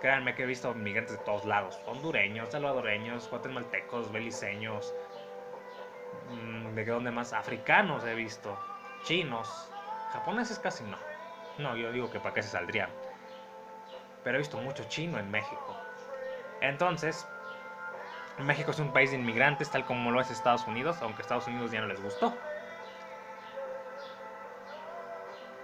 Créanme 0.00 0.34
que 0.34 0.44
he 0.44 0.46
visto 0.46 0.70
inmigrantes 0.72 1.18
de 1.18 1.24
todos 1.24 1.44
lados, 1.44 1.80
hondureños, 1.86 2.50
salvadoreños, 2.50 3.28
guatemaltecos, 3.28 4.12
beliceños, 4.12 4.94
mm, 6.30 6.74
de 6.74 6.84
qué 6.84 6.90
dónde 6.90 7.10
más, 7.10 7.32
africanos 7.32 8.04
he 8.04 8.14
visto, 8.14 8.56
chinos, 9.02 9.48
japoneses 10.12 10.58
casi 10.58 10.84
no. 10.84 10.98
No, 11.58 11.76
yo 11.76 11.90
digo 11.90 12.10
que 12.10 12.20
para 12.20 12.34
qué 12.34 12.42
se 12.42 12.50
saldrían. 12.50 12.90
Pero 14.22 14.36
he 14.36 14.38
visto 14.38 14.58
mucho 14.58 14.84
chino 14.84 15.18
en 15.18 15.30
México. 15.30 15.76
Entonces, 16.60 17.26
México 18.38 18.70
es 18.70 18.78
un 18.78 18.92
país 18.92 19.10
de 19.10 19.16
inmigrantes 19.16 19.70
tal 19.70 19.84
como 19.84 20.12
lo 20.12 20.20
es 20.20 20.30
Estados 20.30 20.66
Unidos, 20.66 20.98
aunque 21.02 21.22
Estados 21.22 21.48
Unidos 21.48 21.72
ya 21.72 21.80
no 21.80 21.88
les 21.88 22.00
gustó. 22.00 22.36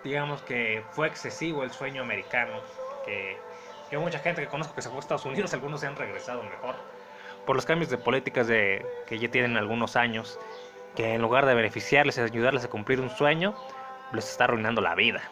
Digamos 0.02 0.42
que 0.42 0.84
fue 0.90 1.06
excesivo 1.06 1.62
el 1.62 1.70
sueño 1.70 2.02
americano, 2.02 2.60
que, 3.04 3.38
que 3.90 3.98
mucha 3.98 4.18
gente 4.18 4.42
que 4.42 4.48
conozco 4.48 4.74
que 4.74 4.82
se 4.82 4.88
fue 4.88 4.98
a 4.98 5.00
Estados 5.00 5.24
Unidos, 5.24 5.52
algunos 5.54 5.80
se 5.80 5.86
han 5.86 5.96
regresado 5.96 6.42
mejor, 6.42 6.74
por 7.46 7.56
los 7.56 7.66
cambios 7.66 7.90
de 7.90 7.98
políticas 7.98 8.46
de, 8.46 8.84
que 9.06 9.18
ya 9.18 9.30
tienen 9.30 9.56
algunos 9.56 9.96
años, 9.96 10.38
que 10.96 11.14
en 11.14 11.22
lugar 11.22 11.46
de 11.46 11.54
beneficiarles 11.54 12.18
y 12.18 12.20
ayudarles 12.20 12.64
a 12.64 12.68
cumplir 12.68 13.00
un 13.00 13.10
sueño, 13.10 13.54
les 14.12 14.30
está 14.30 14.44
arruinando 14.44 14.80
la 14.80 14.94
vida, 14.94 15.22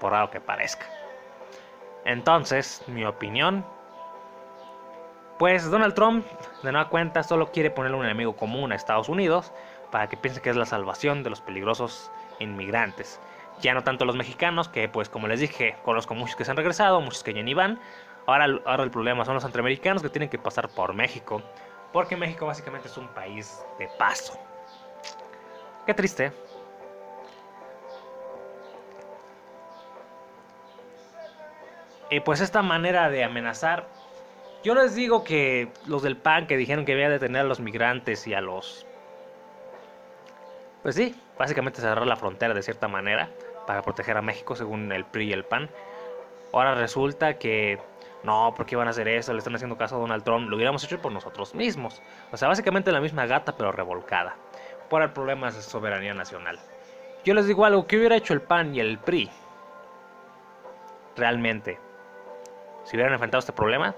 por 0.00 0.14
algo 0.14 0.30
que 0.30 0.40
parezca. 0.40 0.86
Entonces, 2.04 2.82
mi 2.86 3.04
opinión 3.04 3.64
pues 5.38 5.70
Donald 5.70 5.94
Trump, 5.94 6.26
de 6.64 6.72
nueva 6.72 6.88
cuenta, 6.88 7.22
solo 7.22 7.52
quiere 7.52 7.70
ponerle 7.70 7.96
un 7.96 8.04
enemigo 8.04 8.34
común 8.34 8.72
a 8.72 8.74
Estados 8.74 9.08
Unidos 9.08 9.52
para 9.92 10.08
que 10.08 10.16
piense 10.16 10.42
que 10.42 10.50
es 10.50 10.56
la 10.56 10.66
salvación 10.66 11.22
de 11.22 11.30
los 11.30 11.40
peligrosos 11.40 12.10
inmigrantes. 12.40 13.20
Ya 13.60 13.74
no 13.74 13.82
tanto 13.82 14.04
los 14.04 14.16
mexicanos, 14.16 14.68
que 14.68 14.88
pues 14.88 15.08
como 15.08 15.26
les 15.26 15.40
dije, 15.40 15.76
conozco 15.84 16.14
muchos 16.14 16.36
que 16.36 16.44
se 16.44 16.50
han 16.50 16.56
regresado, 16.56 17.00
muchos 17.00 17.22
que 17.22 17.34
ya 17.34 17.42
ni 17.42 17.54
van. 17.54 17.80
Ahora, 18.26 18.46
ahora 18.66 18.84
el 18.84 18.90
problema 18.90 19.24
son 19.24 19.34
los 19.34 19.42
centroamericanos 19.42 20.02
que 20.02 20.08
tienen 20.08 20.28
que 20.28 20.38
pasar 20.38 20.68
por 20.68 20.94
México, 20.94 21.42
porque 21.92 22.16
México 22.16 22.46
básicamente 22.46 22.88
es 22.88 22.96
un 22.96 23.08
país 23.08 23.64
de 23.78 23.88
paso. 23.98 24.38
Qué 25.86 25.94
triste. 25.94 26.32
Y 32.10 32.20
pues 32.20 32.40
esta 32.40 32.62
manera 32.62 33.10
de 33.10 33.24
amenazar 33.24 33.86
yo 34.64 34.74
les 34.74 34.94
digo 34.94 35.22
que 35.22 35.72
los 35.86 36.02
del 36.02 36.16
PAN 36.16 36.46
que 36.46 36.56
dijeron 36.56 36.84
que 36.84 36.92
había 36.92 37.06
de 37.06 37.14
detener 37.14 37.42
a 37.42 37.44
los 37.44 37.60
migrantes 37.60 38.26
y 38.26 38.34
a 38.34 38.40
los... 38.40 38.86
Pues 40.82 40.96
sí, 40.96 41.14
básicamente 41.38 41.80
cerrar 41.80 42.06
la 42.06 42.16
frontera 42.16 42.54
de 42.54 42.62
cierta 42.62 42.88
manera 42.88 43.30
para 43.68 43.82
proteger 43.82 44.16
a 44.16 44.22
México 44.22 44.56
según 44.56 44.90
el 44.92 45.04
PRI 45.04 45.28
y 45.28 45.32
el 45.34 45.44
PAN. 45.44 45.68
Ahora 46.54 46.74
resulta 46.74 47.34
que 47.34 47.78
no, 48.24 48.54
¿por 48.56 48.64
qué 48.64 48.76
van 48.76 48.86
a 48.86 48.92
hacer 48.92 49.06
eso? 49.08 49.30
Le 49.34 49.40
están 49.40 49.54
haciendo 49.54 49.76
caso 49.76 49.96
a 49.96 49.98
Donald 49.98 50.24
Trump. 50.24 50.48
Lo 50.48 50.56
hubiéramos 50.56 50.82
hecho 50.84 50.98
por 51.02 51.12
nosotros 51.12 51.54
mismos. 51.54 52.00
O 52.32 52.38
sea, 52.38 52.48
básicamente 52.48 52.90
la 52.90 53.02
misma 53.02 53.26
gata 53.26 53.54
pero 53.58 53.70
revolcada. 53.70 54.36
Por 54.88 55.02
el 55.02 55.10
problema 55.10 55.50
de 55.50 55.60
soberanía 55.60 56.14
nacional. 56.14 56.58
Yo 57.26 57.34
les 57.34 57.46
digo 57.46 57.66
algo, 57.66 57.86
¿qué 57.86 57.98
hubiera 57.98 58.16
hecho 58.16 58.32
el 58.32 58.40
PAN 58.40 58.74
y 58.74 58.80
el 58.80 58.98
PRI? 59.00 59.28
Realmente. 61.14 61.78
Si 62.84 62.96
hubieran 62.96 63.12
enfrentado 63.12 63.40
este 63.40 63.52
problema, 63.52 63.94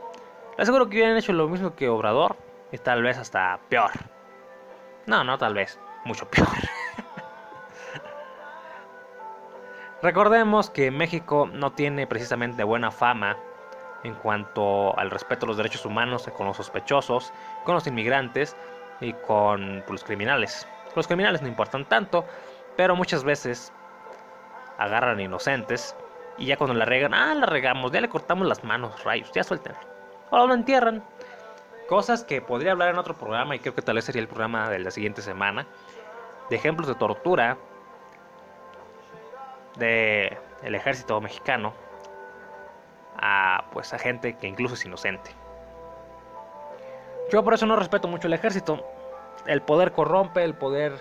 les 0.59 0.63
aseguro 0.63 0.89
que 0.89 0.97
hubieran 0.97 1.17
hecho 1.17 1.33
lo 1.33 1.47
mismo 1.47 1.77
que 1.77 1.89
Obrador 1.89 2.35
y 2.73 2.79
tal 2.79 3.05
vez 3.05 3.19
hasta 3.19 3.61
peor. 3.69 3.93
No, 5.07 5.23
no, 5.23 5.39
tal 5.39 5.55
vez, 5.55 5.79
mucho 6.05 6.29
peor. 6.29 6.49
Recordemos 10.03 10.71
que 10.71 10.91
México 10.91 11.49
no 11.53 11.73
tiene 11.73 12.07
precisamente 12.07 12.65
buena 12.65 12.91
fama 12.91 13.37
en 14.03 14.15
cuanto 14.15 14.99
al 14.99 15.11
respeto 15.11 15.45
a 15.45 15.49
los 15.49 15.59
derechos 15.59 15.85
humanos 15.85 16.27
con 16.35 16.47
los 16.47 16.57
sospechosos, 16.57 17.33
con 17.65 17.75
los 17.75 17.87
inmigrantes 17.87 18.57
y 19.01 19.13
con 19.13 19.85
los 19.87 20.03
criminales. 20.03 20.67
Los 20.97 21.07
criminales 21.07 21.43
no 21.43 21.49
importan 21.49 21.85
tanto, 21.85 22.25
pero 22.77 22.97
muchas 22.97 23.25
veces 23.25 23.73
agarran 24.79 25.21
inocentes 25.21 25.95
y 26.39 26.47
ya 26.47 26.57
cuando 26.57 26.75
la 26.75 26.87
regan, 26.87 27.13
ah, 27.13 27.35
la 27.35 27.45
regamos, 27.45 27.93
ya 27.93 28.01
le 28.01 28.09
cortamos 28.09 28.49
las 28.49 28.65
manos, 28.65 29.05
rayos, 29.05 29.31
ya 29.33 29.45
suéltenlo 29.45 29.91
o 30.31 30.47
lo 30.47 30.55
entierran. 30.55 31.05
Cosas 31.89 32.25
que 32.25 32.41
podría 32.41 32.73
hablar 32.73 32.91
en 32.91 32.99
otro 32.99 33.15
programa 33.15 33.55
y 33.55 33.59
creo 33.59 33.75
que 33.75 33.83
tal 33.83 33.97
vez 33.97 34.05
sería 34.05 34.23
el 34.23 34.29
programa 34.29 34.71
de 34.71 34.79
la 34.79 34.91
siguiente 34.91 35.23
semana. 35.23 35.67
De 36.49 36.57
ejemplos 36.57 36.89
de 36.89 36.95
tortura 36.95 37.59
del 39.77 40.37
el 40.63 40.75
ejército 40.75 41.21
mexicano 41.21 41.73
a 43.17 43.65
pues 43.73 43.93
a 43.93 43.99
gente 43.99 44.37
que 44.37 44.47
incluso 44.47 44.75
es 44.75 44.85
inocente. 44.85 45.31
Yo 47.31 47.45
por 47.45 47.55
eso 47.55 47.67
no 47.67 47.77
respeto 47.77 48.09
mucho 48.09 48.27
el 48.27 48.33
ejército. 48.33 48.85
El 49.47 49.63
poder 49.63 49.93
corrompe, 49.93 50.43
el 50.43 50.55
poder 50.55 50.95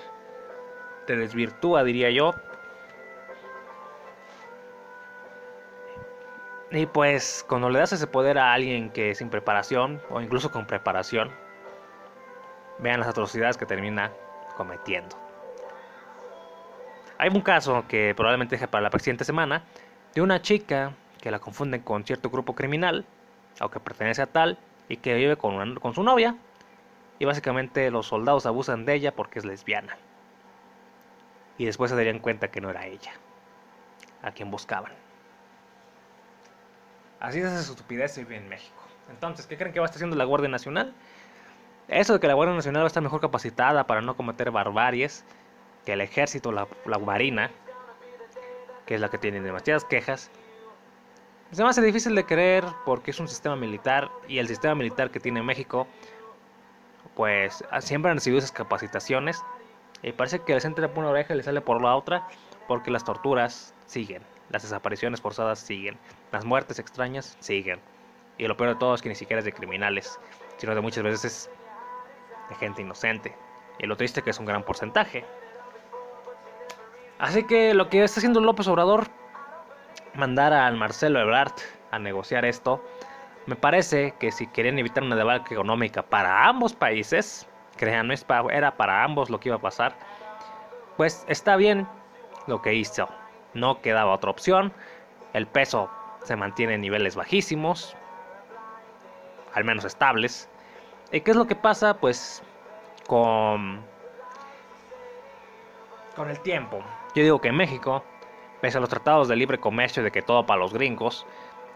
te 1.08 1.16
desvirtúa, 1.16 1.84
diría 1.84 2.12
yo. 2.12 2.36
Y 6.72 6.86
pues 6.86 7.44
cuando 7.48 7.70
le 7.70 7.80
das 7.80 7.94
ese 7.94 8.06
poder 8.06 8.38
a 8.38 8.54
alguien 8.54 8.92
que 8.92 9.16
sin 9.16 9.30
preparación 9.30 10.02
o 10.12 10.22
incluso 10.22 10.52
con 10.52 10.68
preparación, 10.68 11.32
vean 12.78 13.00
las 13.00 13.10
atrocidades 13.10 13.58
que 13.58 13.66
termina 13.66 14.12
cometiendo. 14.56 15.29
Hay 17.20 17.30
un 17.30 17.42
caso 17.42 17.84
que 17.90 18.14
probablemente 18.16 18.56
deje 18.56 18.70
para 18.70 18.82
la 18.82 18.98
siguiente 18.98 19.26
semana 19.26 19.64
de 20.16 20.22
una 20.22 20.42
chica 20.42 20.94
que 21.20 21.30
la 21.30 21.40
confunden 21.40 21.82
con 21.82 22.06
cierto 22.06 22.30
grupo 22.30 22.56
criminal, 22.56 23.06
o 23.60 23.70
que 23.70 23.82
pertenece 23.82 24.22
a 24.22 24.26
tal, 24.26 24.58
y 24.88 24.96
que 24.96 25.14
vive 25.16 25.36
con, 25.36 25.94
su 25.94 26.02
novia, 26.02 26.38
y 27.20 27.26
básicamente 27.26 27.92
los 27.92 28.08
soldados 28.08 28.46
abusan 28.46 28.86
de 28.86 28.94
ella 28.94 29.14
porque 29.14 29.40
es 29.40 29.44
lesbiana. 29.44 29.98
Y 31.58 31.66
después 31.66 31.92
se 31.92 31.98
darían 31.98 32.20
cuenta 32.20 32.48
que 32.48 32.62
no 32.62 32.70
era 32.70 32.88
ella, 32.88 33.12
a 34.24 34.32
quien 34.32 34.50
buscaban. 34.50 34.94
Así 37.20 37.40
es 37.40 37.46
esa 37.48 37.60
estupidez 37.60 38.18
vive 38.18 38.38
en 38.38 38.48
México. 38.48 38.82
Entonces, 39.10 39.46
¿qué 39.46 39.58
creen 39.58 39.74
que 39.74 39.82
va 39.82 39.88
a 39.88 39.88
estar 39.88 39.98
haciendo 39.98 40.16
la 40.16 40.24
Guardia 40.24 40.48
Nacional? 40.48 40.94
Eso 41.90 42.14
de 42.14 42.22
que 42.22 42.28
la 42.28 42.34
Guardia 42.36 42.56
Nacional 42.56 42.84
va 42.84 42.86
a 42.86 42.88
estar 42.88 43.04
mejor 43.04 43.20
capacitada 43.20 43.86
para 43.88 44.00
no 44.00 44.16
cometer 44.16 44.52
barbaries 44.52 45.26
que 45.90 45.94
el 45.94 46.02
ejército, 46.02 46.52
la, 46.52 46.68
marina, 47.00 47.50
que 48.86 48.94
es 48.94 49.02
la 49.02 49.10
que 49.10 49.18
tiene 49.18 49.42
demasiadas 49.42 49.86
quejas. 49.86 50.30
Se 51.52 51.64
me 51.64 51.72
difícil 51.84 52.14
de 52.14 52.28
creer 52.28 52.64
porque 52.86 53.10
es 53.10 53.20
un 53.20 53.28
sistema 53.28 53.56
militar 53.56 54.12
y 54.28 54.38
el 54.38 54.48
sistema 54.48 54.76
militar 54.76 55.10
que 55.10 55.20
tiene 55.20 55.42
México, 55.42 55.88
pues 57.16 57.64
siempre 57.80 58.12
han 58.12 58.18
recibido 58.18 58.38
esas 58.38 58.52
capacitaciones 58.52 59.44
y 60.04 60.12
parece 60.12 60.42
que 60.42 60.54
les 60.54 60.64
entra 60.64 60.88
por 60.90 61.00
una 61.00 61.10
oreja 61.10 61.34
y 61.34 61.38
le 61.38 61.42
sale 61.42 61.60
por 61.60 61.82
la 61.82 61.96
otra 61.96 62.28
porque 62.68 62.92
las 62.92 63.04
torturas 63.04 63.74
siguen. 63.88 64.22
Las 64.52 64.62
desapariciones 64.62 65.22
forzadas 65.22 65.58
siguen. 65.58 65.98
Las 66.32 66.46
muertes 66.46 66.78
extrañas 66.78 67.36
siguen. 67.40 67.80
Y 68.38 68.46
lo 68.46 68.56
peor 68.56 68.76
de 68.76 68.76
todo 68.76 68.94
es 68.94 69.02
que 69.02 69.10
ni 69.10 69.16
siquiera 69.16 69.40
es 69.40 69.46
de 69.46 69.54
criminales, 69.54 70.20
sino 70.58 70.76
de 70.76 70.82
muchas 70.82 71.04
veces 71.04 71.50
de 72.48 72.54
gente 72.58 72.84
inocente. 72.84 73.36
Y 73.80 73.88
lo 73.88 73.98
triste 73.98 74.22
que 74.22 74.30
es 74.30 74.38
un 74.38 74.46
gran 74.46 74.62
porcentaje. 74.62 75.26
Así 77.20 77.44
que 77.44 77.74
lo 77.74 77.90
que 77.90 78.04
está 78.04 78.20
haciendo 78.20 78.40
López 78.40 78.68
Obrador, 78.68 79.08
mandar 80.14 80.54
al 80.54 80.76
Marcelo 80.78 81.20
Ebrard 81.20 81.54
a 81.92 82.00
negociar 82.00 82.46
esto, 82.46 82.84
me 83.46 83.56
parece 83.56 84.14
que 84.20 84.32
si 84.32 84.48
querían 84.48 84.80
evitar 84.80 85.04
una 85.04 85.16
debacle 85.16 85.56
económica 85.56 86.02
para 86.02 86.48
ambos 86.48 86.74
países, 86.74 87.48
créanme, 87.78 88.16
era 88.52 88.76
para 88.76 89.04
ambos 89.04 89.30
lo 89.30 89.40
que 89.40 89.50
iba 89.50 89.58
a 89.58 89.62
pasar, 89.62 89.96
pues 90.98 91.26
está 91.28 91.56
bien 91.56 91.88
lo 92.48 92.62
que 92.62 92.74
hizo 92.74 93.08
no 93.54 93.82
quedaba 93.82 94.14
otra 94.14 94.30
opción. 94.30 94.74
El 95.34 95.48
peso 95.48 95.90
se 96.24 96.36
mantiene 96.36 96.76
en 96.76 96.82
niveles 96.82 97.16
bajísimos, 97.16 97.96
al 99.54 99.64
menos 99.64 99.86
estables. 99.86 100.50
¿Y 101.12 101.22
qué 101.22 101.32
es 101.32 101.38
lo 101.38 101.48
que 101.48 101.56
pasa? 101.56 101.96
Pues 101.96 102.44
con, 103.08 103.84
con 106.16 106.30
el 106.30 106.40
tiempo. 106.40 106.80
Yo 107.16 107.24
digo 107.24 107.42
que 107.42 107.52
México 107.52 108.04
pese 108.62 108.78
a 108.78 108.82
los 108.82 108.90
tratados 108.90 109.28
de 109.28 109.36
libre 109.36 109.60
comercio 109.60 110.04
de 110.04 110.12
que 110.12 110.22
todo 110.22 110.46
para 110.46 110.60
los 110.60 110.74
gringos, 110.74 111.26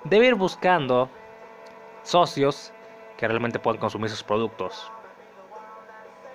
debe 0.03 0.27
ir 0.27 0.35
buscando 0.35 1.09
socios 2.03 2.73
que 3.17 3.27
realmente 3.27 3.59
puedan 3.59 3.79
consumir 3.79 4.09
sus 4.09 4.23
productos. 4.23 4.91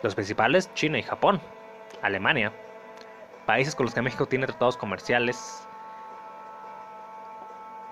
Los 0.03 0.15
principales, 0.15 0.73
China 0.75 0.99
y 0.99 1.03
Japón, 1.03 1.41
Alemania, 2.03 2.53
países 3.47 3.75
con 3.75 3.87
los 3.87 3.95
que 3.95 4.03
México 4.03 4.27
tiene 4.27 4.47
tratados 4.47 4.77
comerciales. 4.77 5.67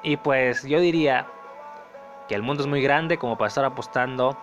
Y 0.02 0.16
pues 0.16 0.62
yo 0.62 0.80
diría 0.80 1.26
que 2.28 2.34
el 2.34 2.42
mundo 2.42 2.62
es 2.62 2.68
muy 2.68 2.80
grande 2.80 3.18
como 3.18 3.36
para 3.36 3.48
estar 3.48 3.64
apostando 3.64 4.36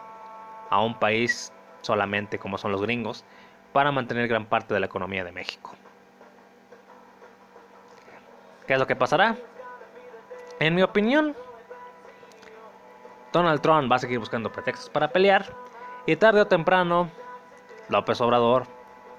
a 0.69 0.81
un 0.81 0.95
país 0.95 1.51
solamente 1.81 2.39
como 2.39 2.57
son 2.57 2.71
los 2.71 2.81
gringos 2.81 3.25
para 3.73 3.91
mantener 3.91 4.27
gran 4.27 4.45
parte 4.45 4.73
de 4.73 4.79
la 4.79 4.85
economía 4.85 5.23
de 5.23 5.31
México. 5.31 5.71
¿Qué 8.67 8.73
es 8.73 8.79
lo 8.79 8.87
que 8.87 8.95
pasará? 8.95 9.35
En 10.59 10.75
mi 10.75 10.83
opinión, 10.83 11.35
Donald 13.33 13.61
Trump 13.61 13.91
va 13.91 13.97
a 13.97 13.99
seguir 13.99 14.19
buscando 14.19 14.51
pretextos 14.51 14.89
para 14.89 15.09
pelear 15.09 15.53
y 16.05 16.15
tarde 16.15 16.41
o 16.41 16.47
temprano 16.47 17.09
López 17.89 18.21
Obrador, 18.21 18.65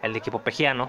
el 0.03 0.17
equipo 0.17 0.39
pejiano, 0.39 0.89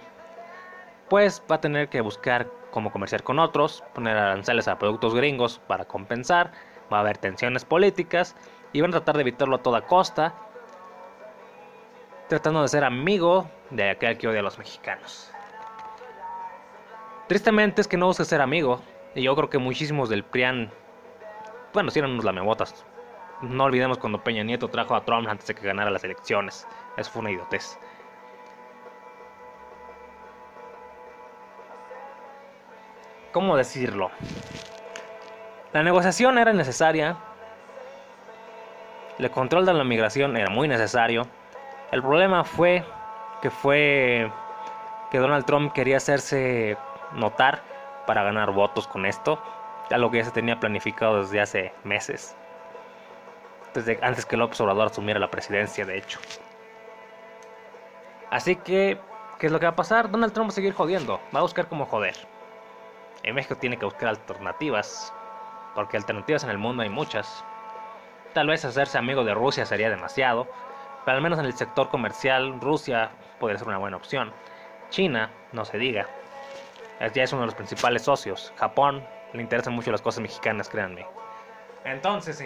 pues 1.09 1.43
va 1.51 1.55
a 1.55 1.61
tener 1.61 1.89
que 1.89 2.01
buscar 2.01 2.47
cómo 2.71 2.91
comerciar 2.91 3.23
con 3.23 3.39
otros, 3.39 3.83
poner 3.93 4.15
aranceles 4.15 4.67
a 4.67 4.77
productos 4.77 5.15
gringos 5.15 5.59
para 5.67 5.85
compensar, 5.85 6.51
va 6.91 6.97
a 6.97 6.99
haber 7.01 7.17
tensiones 7.17 7.65
políticas 7.65 8.35
y 8.73 8.81
van 8.81 8.91
a 8.91 8.97
tratar 8.97 9.15
de 9.15 9.21
evitarlo 9.21 9.55
a 9.55 9.63
toda 9.63 9.87
costa, 9.87 10.33
tratando 12.27 12.61
de 12.61 12.67
ser 12.67 12.83
amigo 12.83 13.49
de 13.69 13.89
aquel 13.89 14.17
que 14.17 14.27
odia 14.27 14.39
a 14.39 14.43
los 14.43 14.57
mexicanos. 14.57 15.31
Tristemente 17.27 17.81
es 17.81 17.87
que 17.87 17.97
no 17.97 18.07
busca 18.07 18.23
ser 18.23 18.41
amigo, 18.41 18.81
y 19.15 19.23
yo 19.23 19.35
creo 19.35 19.49
que 19.49 19.57
muchísimos 19.57 20.09
del 20.09 20.23
PRIAN, 20.23 20.71
bueno, 21.73 21.89
si 21.89 21.99
unos 21.99 22.23
lamebotas. 22.23 22.85
No 23.41 23.65
olvidemos 23.65 23.97
cuando 23.97 24.23
Peña 24.23 24.43
Nieto 24.43 24.69
trajo 24.69 24.95
a 24.95 25.03
Trump 25.03 25.27
antes 25.27 25.47
de 25.47 25.55
que 25.55 25.65
ganara 25.67 25.91
las 25.91 26.03
elecciones. 26.03 26.65
Eso 26.97 27.11
fue 27.11 27.21
una 27.21 27.31
idiotez. 27.31 27.77
¿Cómo 33.33 33.57
decirlo? 33.57 34.11
La 35.73 35.83
negociación 35.83 36.37
era 36.37 36.53
necesaria. 36.53 37.17
El 39.19 39.29
control 39.29 39.65
de 39.65 39.73
la 39.73 39.83
migración 39.83 40.37
era 40.37 40.49
muy 40.49 40.69
necesario. 40.69 41.27
El 41.91 42.01
problema 42.01 42.43
fue 42.43 42.83
que 43.41 43.49
fue 43.49 44.31
que 45.11 45.19
Donald 45.19 45.45
Trump 45.45 45.71
quería 45.73 45.97
hacerse 45.97 46.77
notar 47.13 47.61
para 48.05 48.23
ganar 48.23 48.51
votos 48.51 48.87
con 48.87 49.05
esto, 49.05 49.39
algo 49.91 50.11
que 50.11 50.17
ya 50.17 50.25
se 50.25 50.31
tenía 50.31 50.59
planificado 50.59 51.21
desde 51.21 51.41
hace 51.41 51.73
meses, 51.83 52.35
desde 53.73 53.99
antes 54.01 54.25
que 54.25 54.37
López 54.37 54.59
Obrador 54.61 54.87
asumiera 54.87 55.19
la 55.19 55.29
presidencia, 55.29 55.85
de 55.85 55.97
hecho. 55.97 56.19
Así 58.31 58.55
que, 58.55 58.97
¿qué 59.39 59.45
es 59.45 59.51
lo 59.51 59.59
que 59.59 59.65
va 59.65 59.71
a 59.71 59.75
pasar? 59.75 60.09
Donald 60.09 60.33
Trump 60.33 60.49
va 60.49 60.51
a 60.51 60.55
seguir 60.55 60.73
jodiendo, 60.73 61.19
va 61.33 61.39
a 61.39 61.43
buscar 61.43 61.67
cómo 61.67 61.85
joder. 61.85 62.15
En 63.23 63.35
México 63.35 63.55
tiene 63.55 63.77
que 63.77 63.85
buscar 63.85 64.09
alternativas, 64.09 65.13
porque 65.73 65.97
alternativas 65.97 66.43
en 66.43 66.49
el 66.49 66.57
mundo 66.57 66.83
hay 66.83 66.89
muchas. 66.89 67.43
Tal 68.33 68.47
vez 68.47 68.65
hacerse 68.65 68.97
amigo 68.97 69.23
de 69.23 69.33
Rusia 69.33 69.65
sería 69.65 69.89
demasiado, 69.89 70.47
pero 71.05 71.17
al 71.17 71.23
menos 71.23 71.39
en 71.39 71.45
el 71.45 71.53
sector 71.53 71.89
comercial 71.89 72.59
Rusia 72.59 73.11
podría 73.39 73.59
ser 73.59 73.67
una 73.67 73.77
buena 73.77 73.97
opción. 73.97 74.33
China, 74.89 75.29
no 75.51 75.63
se 75.65 75.77
diga 75.77 76.07
ya 77.13 77.23
es 77.23 77.33
uno 77.33 77.41
de 77.41 77.47
los 77.47 77.55
principales 77.55 78.03
socios. 78.03 78.53
Japón 78.57 79.03
le 79.33 79.41
interesan 79.41 79.73
mucho 79.73 79.91
las 79.91 80.01
cosas 80.01 80.21
mexicanas, 80.21 80.69
créanme. 80.69 81.05
Entonces, 81.83 82.43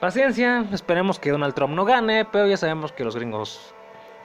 paciencia, 0.00 0.64
esperemos 0.72 1.18
que 1.18 1.30
Donald 1.30 1.54
Trump 1.54 1.74
no 1.74 1.84
gane, 1.84 2.24
pero 2.24 2.46
ya 2.46 2.56
sabemos 2.56 2.92
que 2.92 3.02
a 3.02 3.06
los 3.06 3.16
gringos 3.16 3.74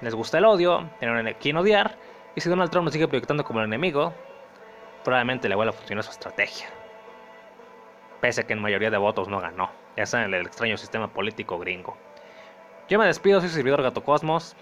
les 0.02 0.14
gusta 0.14 0.40
el 0.40 0.46
odio, 0.46 0.90
tienen 1.00 1.34
quien 1.40 1.58
odiar, 1.58 1.96
y 2.36 2.42
si 2.42 2.50
Donald 2.50 2.70
Trump 2.70 2.86
nos 2.86 2.94
sigue 2.94 3.08
proyectando 3.08 3.44
como 3.44 3.60
el 3.60 3.66
enemigo, 3.66 4.14
probablemente 5.04 5.48
le 5.48 5.56
vuelva 5.56 5.72
a 5.72 5.74
funcionar 5.74 6.04
su 6.04 6.12
estrategia. 6.12 6.68
Pese 8.20 8.42
a 8.42 8.44
que 8.48 8.54
en 8.54 8.62
mayoría 8.62 8.90
de 8.90 8.98
votos 8.98 9.28
no 9.28 9.40
ganó, 9.40 9.70
ya 9.96 10.06
saben 10.06 10.34
el 10.34 10.46
extraño 10.46 10.78
sistema 10.78 11.08
político 11.08 11.58
gringo. 11.60 11.96
Yo 12.90 12.98
me 12.98 13.06
despido, 13.06 13.42
soy 13.42 13.50
su 13.50 13.56
servidor 13.56 13.84
Gato 13.84 14.02
Cosmos. 14.02 14.56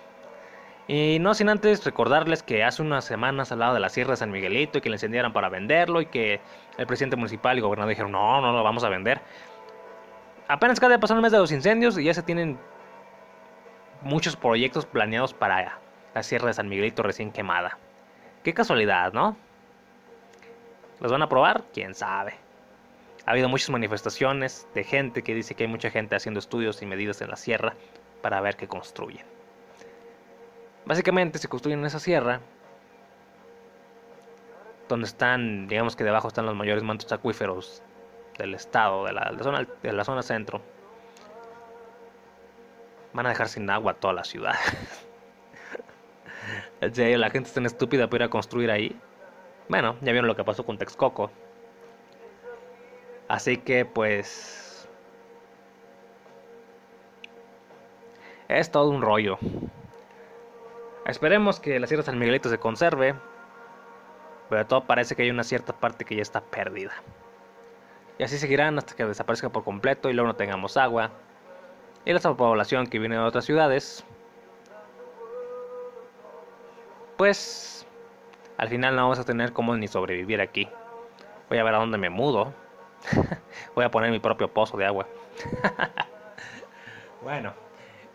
Y 0.88 1.20
no 1.20 1.36
sin 1.36 1.50
antes 1.50 1.84
recordarles 1.86 2.42
que 2.42 2.64
hace 2.64 2.82
unas 2.82 3.06
semanas 3.06 3.52
al 3.52 3.60
lado 3.60 3.76
de 3.76 3.80
la 3.80 3.90
Sierra 3.90 4.12
de 4.12 4.18
San 4.18 4.32
Miguelito 4.32 4.80
y 4.80 4.82
que 4.82 4.90
le 4.90 4.96
encendieran 4.96 5.32
para 5.32 5.50
venderlo 5.50 6.02
y 6.02 6.08
que 6.08 6.42
el 6.78 6.88
presidente 6.88 7.16
municipal 7.16 7.58
y 7.58 7.62
gobernador 7.62 7.90
dijeron 7.90 8.12
no, 8.12 8.42
no 8.42 8.52
lo 8.52 8.64
vamos 8.64 8.84
a 8.84 8.90
vender. 8.90 9.22
Apenas 10.48 10.80
acaba 10.80 10.94
de 10.94 11.00
pasar 11.00 11.18
el 11.18 11.24
mes 11.24 11.32
de 11.32 11.38
los 11.38 11.52
incendios 11.52 11.98
y 12.00 12.04
ya 12.04 12.14
se 12.14 12.24
tienen 12.24 12.58
muchos 14.02 14.36
proyectos 14.36 14.88
planeados 14.88 15.34
para 15.34 15.80
la 16.14 16.24
Sierra 16.24 16.48
de 16.48 16.54
San 16.54 16.68
Miguelito 16.68 17.04
recién 17.04 17.32
quemada. 17.32 17.78
Qué 18.44 18.56
casualidad, 18.56 19.14
¿no? 19.14 19.38
¿Los 21.00 21.12
van 21.12 21.22
a 21.22 21.30
probar? 21.30 21.64
¿Quién 21.74 21.94
sabe? 21.94 22.36
Ha 23.26 23.32
habido 23.32 23.50
muchas 23.50 23.70
manifestaciones 23.72 24.68
de 24.74 24.84
gente 24.84 25.24
que 25.24 25.34
dice 25.34 25.56
que 25.56 25.64
hay 25.64 25.70
mucha 25.70 25.90
gente 25.90 26.16
haciendo 26.16 26.40
estudios 26.40 26.82
y 26.82 26.86
medidas 26.88 27.22
en 27.22 27.30
la 27.30 27.36
sierra 27.36 27.76
para 28.26 28.42
ver 28.42 28.56
qué 28.56 28.68
construyen. 28.68 29.24
Básicamente 30.84 31.38
se 31.38 31.48
construyen 31.48 31.82
en 31.82 31.86
esa 31.86 32.00
sierra, 32.00 32.42
donde 34.90 35.06
están, 35.06 35.68
digamos 35.68 35.96
que 35.96 36.04
debajo 36.04 36.30
están 36.30 36.48
los 36.48 36.56
mayores 36.56 36.82
mantos 36.82 37.12
acuíferos 37.12 37.84
del 38.40 38.56
estado, 38.56 39.06
de 39.06 39.14
la, 39.14 39.32
zona, 39.44 39.68
de 39.84 39.94
la 39.94 40.04
zona 40.04 40.24
centro. 40.24 40.60
Van 43.14 43.28
a 43.28 43.30
dejar 43.30 43.48
sin 43.48 43.70
agua 43.70 43.94
toda 43.94 44.16
la 44.16 44.24
ciudad. 44.24 44.56
la 46.82 47.30
gente 47.30 47.48
es 47.48 47.54
tan 47.54 47.68
estúpida 47.68 48.08
para 48.10 48.24
ir 48.24 48.28
a 48.28 48.32
construir 48.32 48.72
ahí. 48.72 49.00
Bueno, 49.70 49.98
ya 50.02 50.14
vieron 50.14 50.26
lo 50.26 50.36
que 50.36 50.44
pasó 50.44 50.66
con 50.66 50.80
Texcoco. 50.80 51.30
Así 53.28 53.58
que 53.58 53.86
pues... 53.86 54.65
Es 58.48 58.72
todo 58.72 58.90
un 58.90 59.02
rollo. 59.02 59.38
Esperemos 61.06 61.60
que 61.60 61.80
la 61.80 61.88
Sierra 61.88 62.04
San 62.04 62.20
Miguelito 62.20 62.50
se 62.50 62.58
conserve, 62.58 63.16
pero 64.50 64.66
todo 64.66 64.86
parece 64.86 65.16
que 65.16 65.24
hay 65.24 65.30
una 65.30 65.44
cierta 65.44 65.74
parte 65.74 66.06
que 66.06 66.16
ya 66.16 66.22
está 66.22 66.42
perdida. 66.42 66.94
Y 68.18 68.24
así 68.24 68.38
seguirán 68.38 68.78
hasta 68.78 68.96
que 68.96 69.06
desaparezca 69.06 69.50
por 69.50 69.64
completo 69.64 70.10
y 70.10 70.14
luego 70.14 70.28
no 70.28 70.36
tengamos 70.36 70.78
agua. 70.78 71.12
Y 72.06 72.14
la 72.14 72.20
población 72.20 72.88
que 72.88 73.00
viene 73.00 73.16
de 73.16 73.22
otras 73.22 73.46
ciudades, 73.46 74.06
pues 77.18 77.86
al 78.58 78.70
final 78.70 78.96
no 78.96 79.04
vamos 79.04 79.20
a 79.20 79.26
tener 79.26 79.54
cómo 79.54 79.76
ni 79.76 79.88
sobrevivir 79.88 80.40
aquí. 80.40 80.70
Voy 81.50 81.58
a 81.58 81.64
ver 81.64 81.76
a 81.76 81.80
dónde 81.80 81.98
me 81.98 82.10
mudo. 82.10 82.54
Voy 83.76 83.86
a 83.86 83.92
poner 83.92 84.12
mi 84.12 84.20
propio 84.20 84.48
pozo 84.48 84.78
de 84.78 84.86
agua. 84.86 85.08
bueno, 87.22 87.54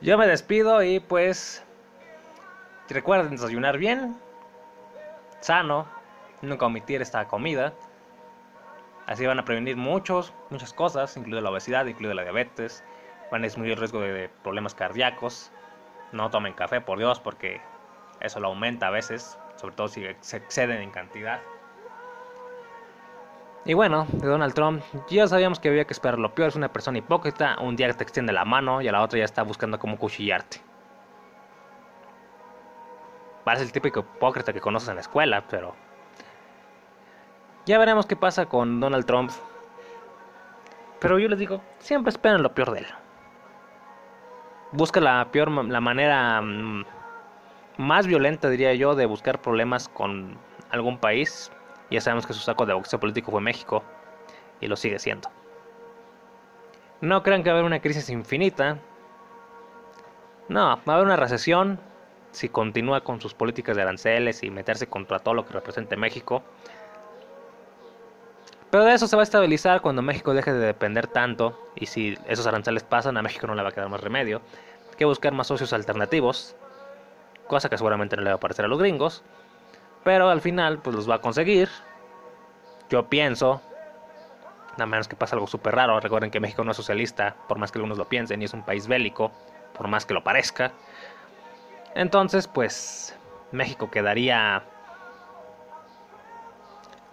yo 0.01 0.19
me 0.19 0.27
despido 0.27 0.83
y 0.83 1.01
pues 1.01 1.65
Recuerden 2.91 3.31
desayunar 3.31 3.79
bien, 3.79 4.17
sano, 5.39 5.87
nunca 6.43 6.67
omitir 6.67 7.01
esta 7.01 7.29
comida. 7.29 7.73
Así 9.07 9.25
van 9.27 9.39
a 9.39 9.45
prevenir 9.45 9.77
muchos, 9.77 10.33
muchas 10.51 10.73
cosas, 10.73 11.17
incluida 11.17 11.41
la 11.41 11.51
obesidad, 11.51 11.87
incluida 11.87 12.15
la 12.15 12.23
diabetes. 12.23 12.83
Van 13.31 13.43
a 13.43 13.45
disminuir 13.45 13.75
el 13.75 13.79
riesgo 13.79 14.01
de, 14.01 14.29
problemas 14.43 14.75
cardíacos. 14.75 15.53
No 16.11 16.31
tomen 16.31 16.53
café, 16.53 16.81
por 16.81 16.99
Dios, 16.99 17.21
porque 17.21 17.61
eso 18.19 18.41
lo 18.41 18.49
aumenta 18.49 18.89
a 18.89 18.91
veces, 18.91 19.39
sobre 19.55 19.77
todo 19.77 19.87
si 19.87 20.05
se 20.19 20.39
exceden 20.39 20.83
en 20.83 20.91
cantidad. 20.91 21.41
Y 23.65 23.75
bueno, 23.75 24.07
de 24.11 24.27
Donald 24.27 24.55
Trump, 24.55 24.83
ya 25.09 25.27
sabíamos 25.27 25.61
que 25.61 25.69
había 25.69 25.85
que 25.85 25.93
esperar 25.93 26.19
lo 26.19 26.35
peor. 26.35 26.49
Es 26.49 26.57
una 26.57 26.73
persona 26.73 26.99
hipócrita. 26.99 27.59
Un 27.61 27.77
día 27.77 27.93
te 27.93 28.03
extiende 28.03 28.33
la 28.33 28.45
mano 28.45 28.81
y 28.81 28.89
a 28.89 28.93
la 28.93 29.03
otra 29.03 29.19
ya 29.19 29.25
está 29.25 29.43
buscando 29.43 29.79
cómo 29.79 29.99
cuchillarte. 29.99 30.63
Parece 33.45 33.65
el 33.65 33.73
típico 33.73 34.01
hipócrita 34.01 34.53
que 34.53 34.61
conoces 34.61 34.89
en 34.89 34.95
la 34.97 35.01
escuela, 35.03 35.45
pero... 35.49 35.75
Ya 37.67 37.79
veremos 37.79 38.07
qué 38.07 38.17
pasa 38.17 38.47
con 38.47 38.81
Donald 38.81 39.05
Trump. 39.05 39.31
Pero 40.99 41.19
yo 41.19 41.29
les 41.29 41.39
digo, 41.39 41.63
siempre 41.79 42.11
esperen 42.11 42.43
lo 42.43 42.55
peor 42.55 42.71
de 42.73 42.81
él. 42.81 42.87
Busca 44.73 45.01
la 45.01 45.27
peor, 45.31 45.51
la 45.51 45.81
manera 45.81 46.41
mm, 46.41 46.85
más 47.77 48.07
violenta, 48.07 48.49
diría 48.49 48.73
yo, 48.75 48.95
de 48.95 49.07
buscar 49.07 49.41
problemas 49.41 49.89
con 49.89 50.39
algún 50.71 50.99
país. 50.99 51.51
Ya 51.91 52.01
sabemos 52.01 52.27
que 52.27 52.33
su 52.33 52.41
saco 52.41 52.67
de 52.67 52.75
boxeo 52.75 53.01
político 53.01 53.31
fue 53.31 53.41
México 53.41 53.83
y 54.61 54.67
lo 54.67 54.77
sigue 54.77 54.99
siendo. 54.99 55.31
No 57.01 57.23
crean 57.23 57.43
que 57.43 57.51
va 57.51 57.57
a 57.57 57.59
haber 57.59 57.67
una 57.67 57.81
crisis 57.81 58.11
infinita. 58.11 58.79
No, 60.49 60.81
va 60.89 60.93
a 60.93 60.97
haber 60.97 61.07
una 61.07 61.17
recesión 61.17 61.81
si 62.33 62.49
continúa 62.49 63.03
con 63.03 63.21
sus 63.21 63.35
políticas 63.35 63.77
de 63.77 63.83
aranceles 63.83 64.43
y 64.43 64.51
meterse 64.51 64.87
contra 64.87 65.19
todo 65.19 65.35
lo 65.35 65.47
que 65.47 65.53
represente 65.53 65.97
México. 65.97 66.43
Pero 68.71 68.85
de 68.85 68.95
eso 68.95 69.09
se 69.09 69.17
va 69.17 69.23
a 69.23 69.25
estabilizar 69.25 69.81
cuando 69.81 70.01
México 70.01 70.33
deje 70.33 70.53
de 70.53 70.65
depender 70.65 71.09
tanto 71.09 71.59
y 71.75 71.87
si 71.87 72.17
esos 72.29 72.47
aranceles 72.47 72.85
pasan 72.85 73.17
a 73.17 73.23
México 73.23 73.49
no 73.49 73.57
le 73.57 73.63
va 73.63 73.71
a 73.71 73.73
quedar 73.73 73.89
más 73.89 74.01
remedio 74.01 74.41
que 75.01 75.07
buscar 75.07 75.33
más 75.33 75.47
socios 75.47 75.73
alternativos, 75.73 76.55
cosa 77.47 77.71
que 77.71 77.79
seguramente 77.79 78.17
no 78.17 78.23
le 78.23 78.29
va 78.29 78.37
a 78.37 78.41
parecer 78.41 78.67
a 78.67 78.69
los 78.69 78.79
gringos, 78.79 79.25
pero 80.05 80.31
al 80.31 80.41
final 80.41 80.79
pues 80.79 80.97
los 80.97 81.09
va 81.09 81.17
a 81.17 81.21
conseguir. 81.21 81.69
Yo 82.89 83.09
pienso, 83.09 83.61
a 84.79 84.87
menos 84.87 85.09
que 85.09 85.17
pase 85.17 85.35
algo 85.35 85.47
súper 85.47 85.75
raro, 85.75 86.01
recuerden 86.01 86.31
que 86.31 86.41
México 86.41 86.65
no 86.65 86.73
es 86.73 86.77
socialista, 86.77 87.37
por 87.49 87.59
más 87.59 87.71
que 87.71 87.79
algunos 87.79 87.99
lo 87.99 88.09
piensen, 88.09 88.43
y 88.43 88.47
es 88.47 88.53
un 88.53 88.65
país 88.65 88.89
bélico, 88.89 89.31
por 89.75 89.89
más 89.89 90.07
que 90.07 90.15
lo 90.15 90.25
parezca. 90.25 90.73
Entonces, 91.95 92.49
pues 92.49 93.17
México 93.53 93.91
quedaría 93.91 94.63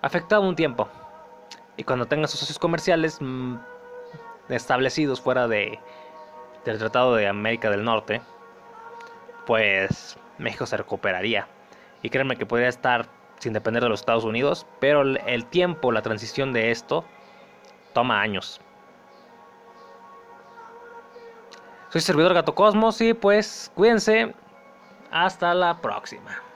afectado 0.01 0.41
un 0.41 0.55
tiempo. 0.55 0.87
Y 1.75 1.83
cuando 1.83 2.07
tenga 2.07 2.27
sus 2.27 2.39
socios 2.39 2.57
comerciales 2.57 3.17
mm, 3.19 3.55
establecidos 4.49 5.21
fuera 5.21 5.47
de, 5.47 5.79
del 6.65 6.79
Tratado 6.79 7.15
de 7.15 7.27
América 7.27 7.69
del 7.69 7.83
Norte, 7.83 8.21
pues 9.45 10.17
México 10.37 10.65
se 10.65 10.77
recuperaría. 10.77 11.47
Y 12.01 12.09
créanme 12.09 12.35
que 12.35 12.45
podría 12.45 12.69
estar 12.69 13.07
sin 13.39 13.53
depender 13.53 13.83
de 13.83 13.89
los 13.89 13.99
Estados 13.99 14.23
Unidos, 14.23 14.65
pero 14.79 15.01
el 15.01 15.45
tiempo, 15.45 15.91
la 15.91 16.01
transición 16.01 16.53
de 16.53 16.71
esto, 16.71 17.05
toma 17.93 18.21
años. 18.21 18.61
Soy 21.89 22.01
servidor 22.01 22.33
Gato 22.33 22.53
Cosmos 22.53 22.99
y 23.01 23.13
pues 23.13 23.71
cuídense. 23.75 24.33
Hasta 25.09 25.53
la 25.53 25.77
próxima. 25.81 26.46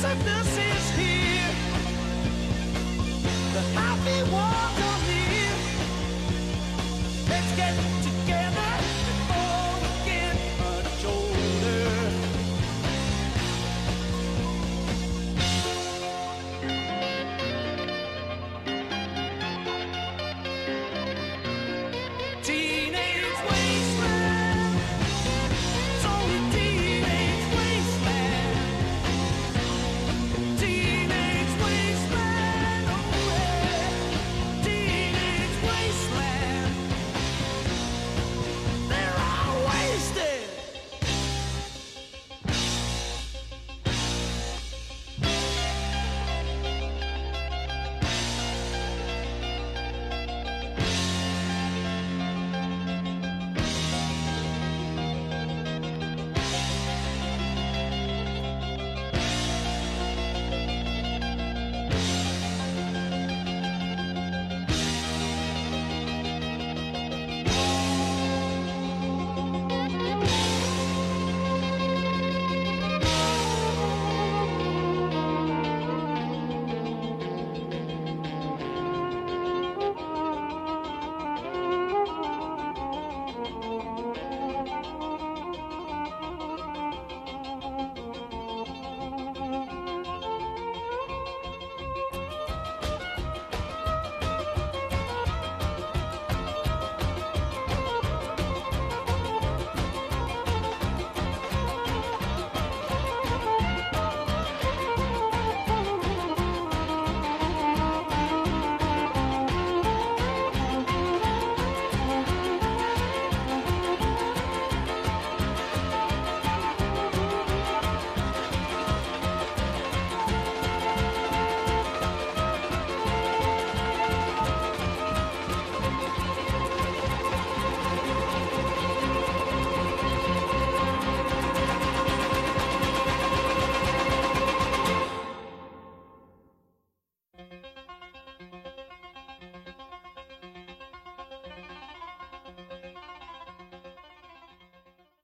sadness 0.00 0.56
is 0.56 0.90
here. 0.96 1.29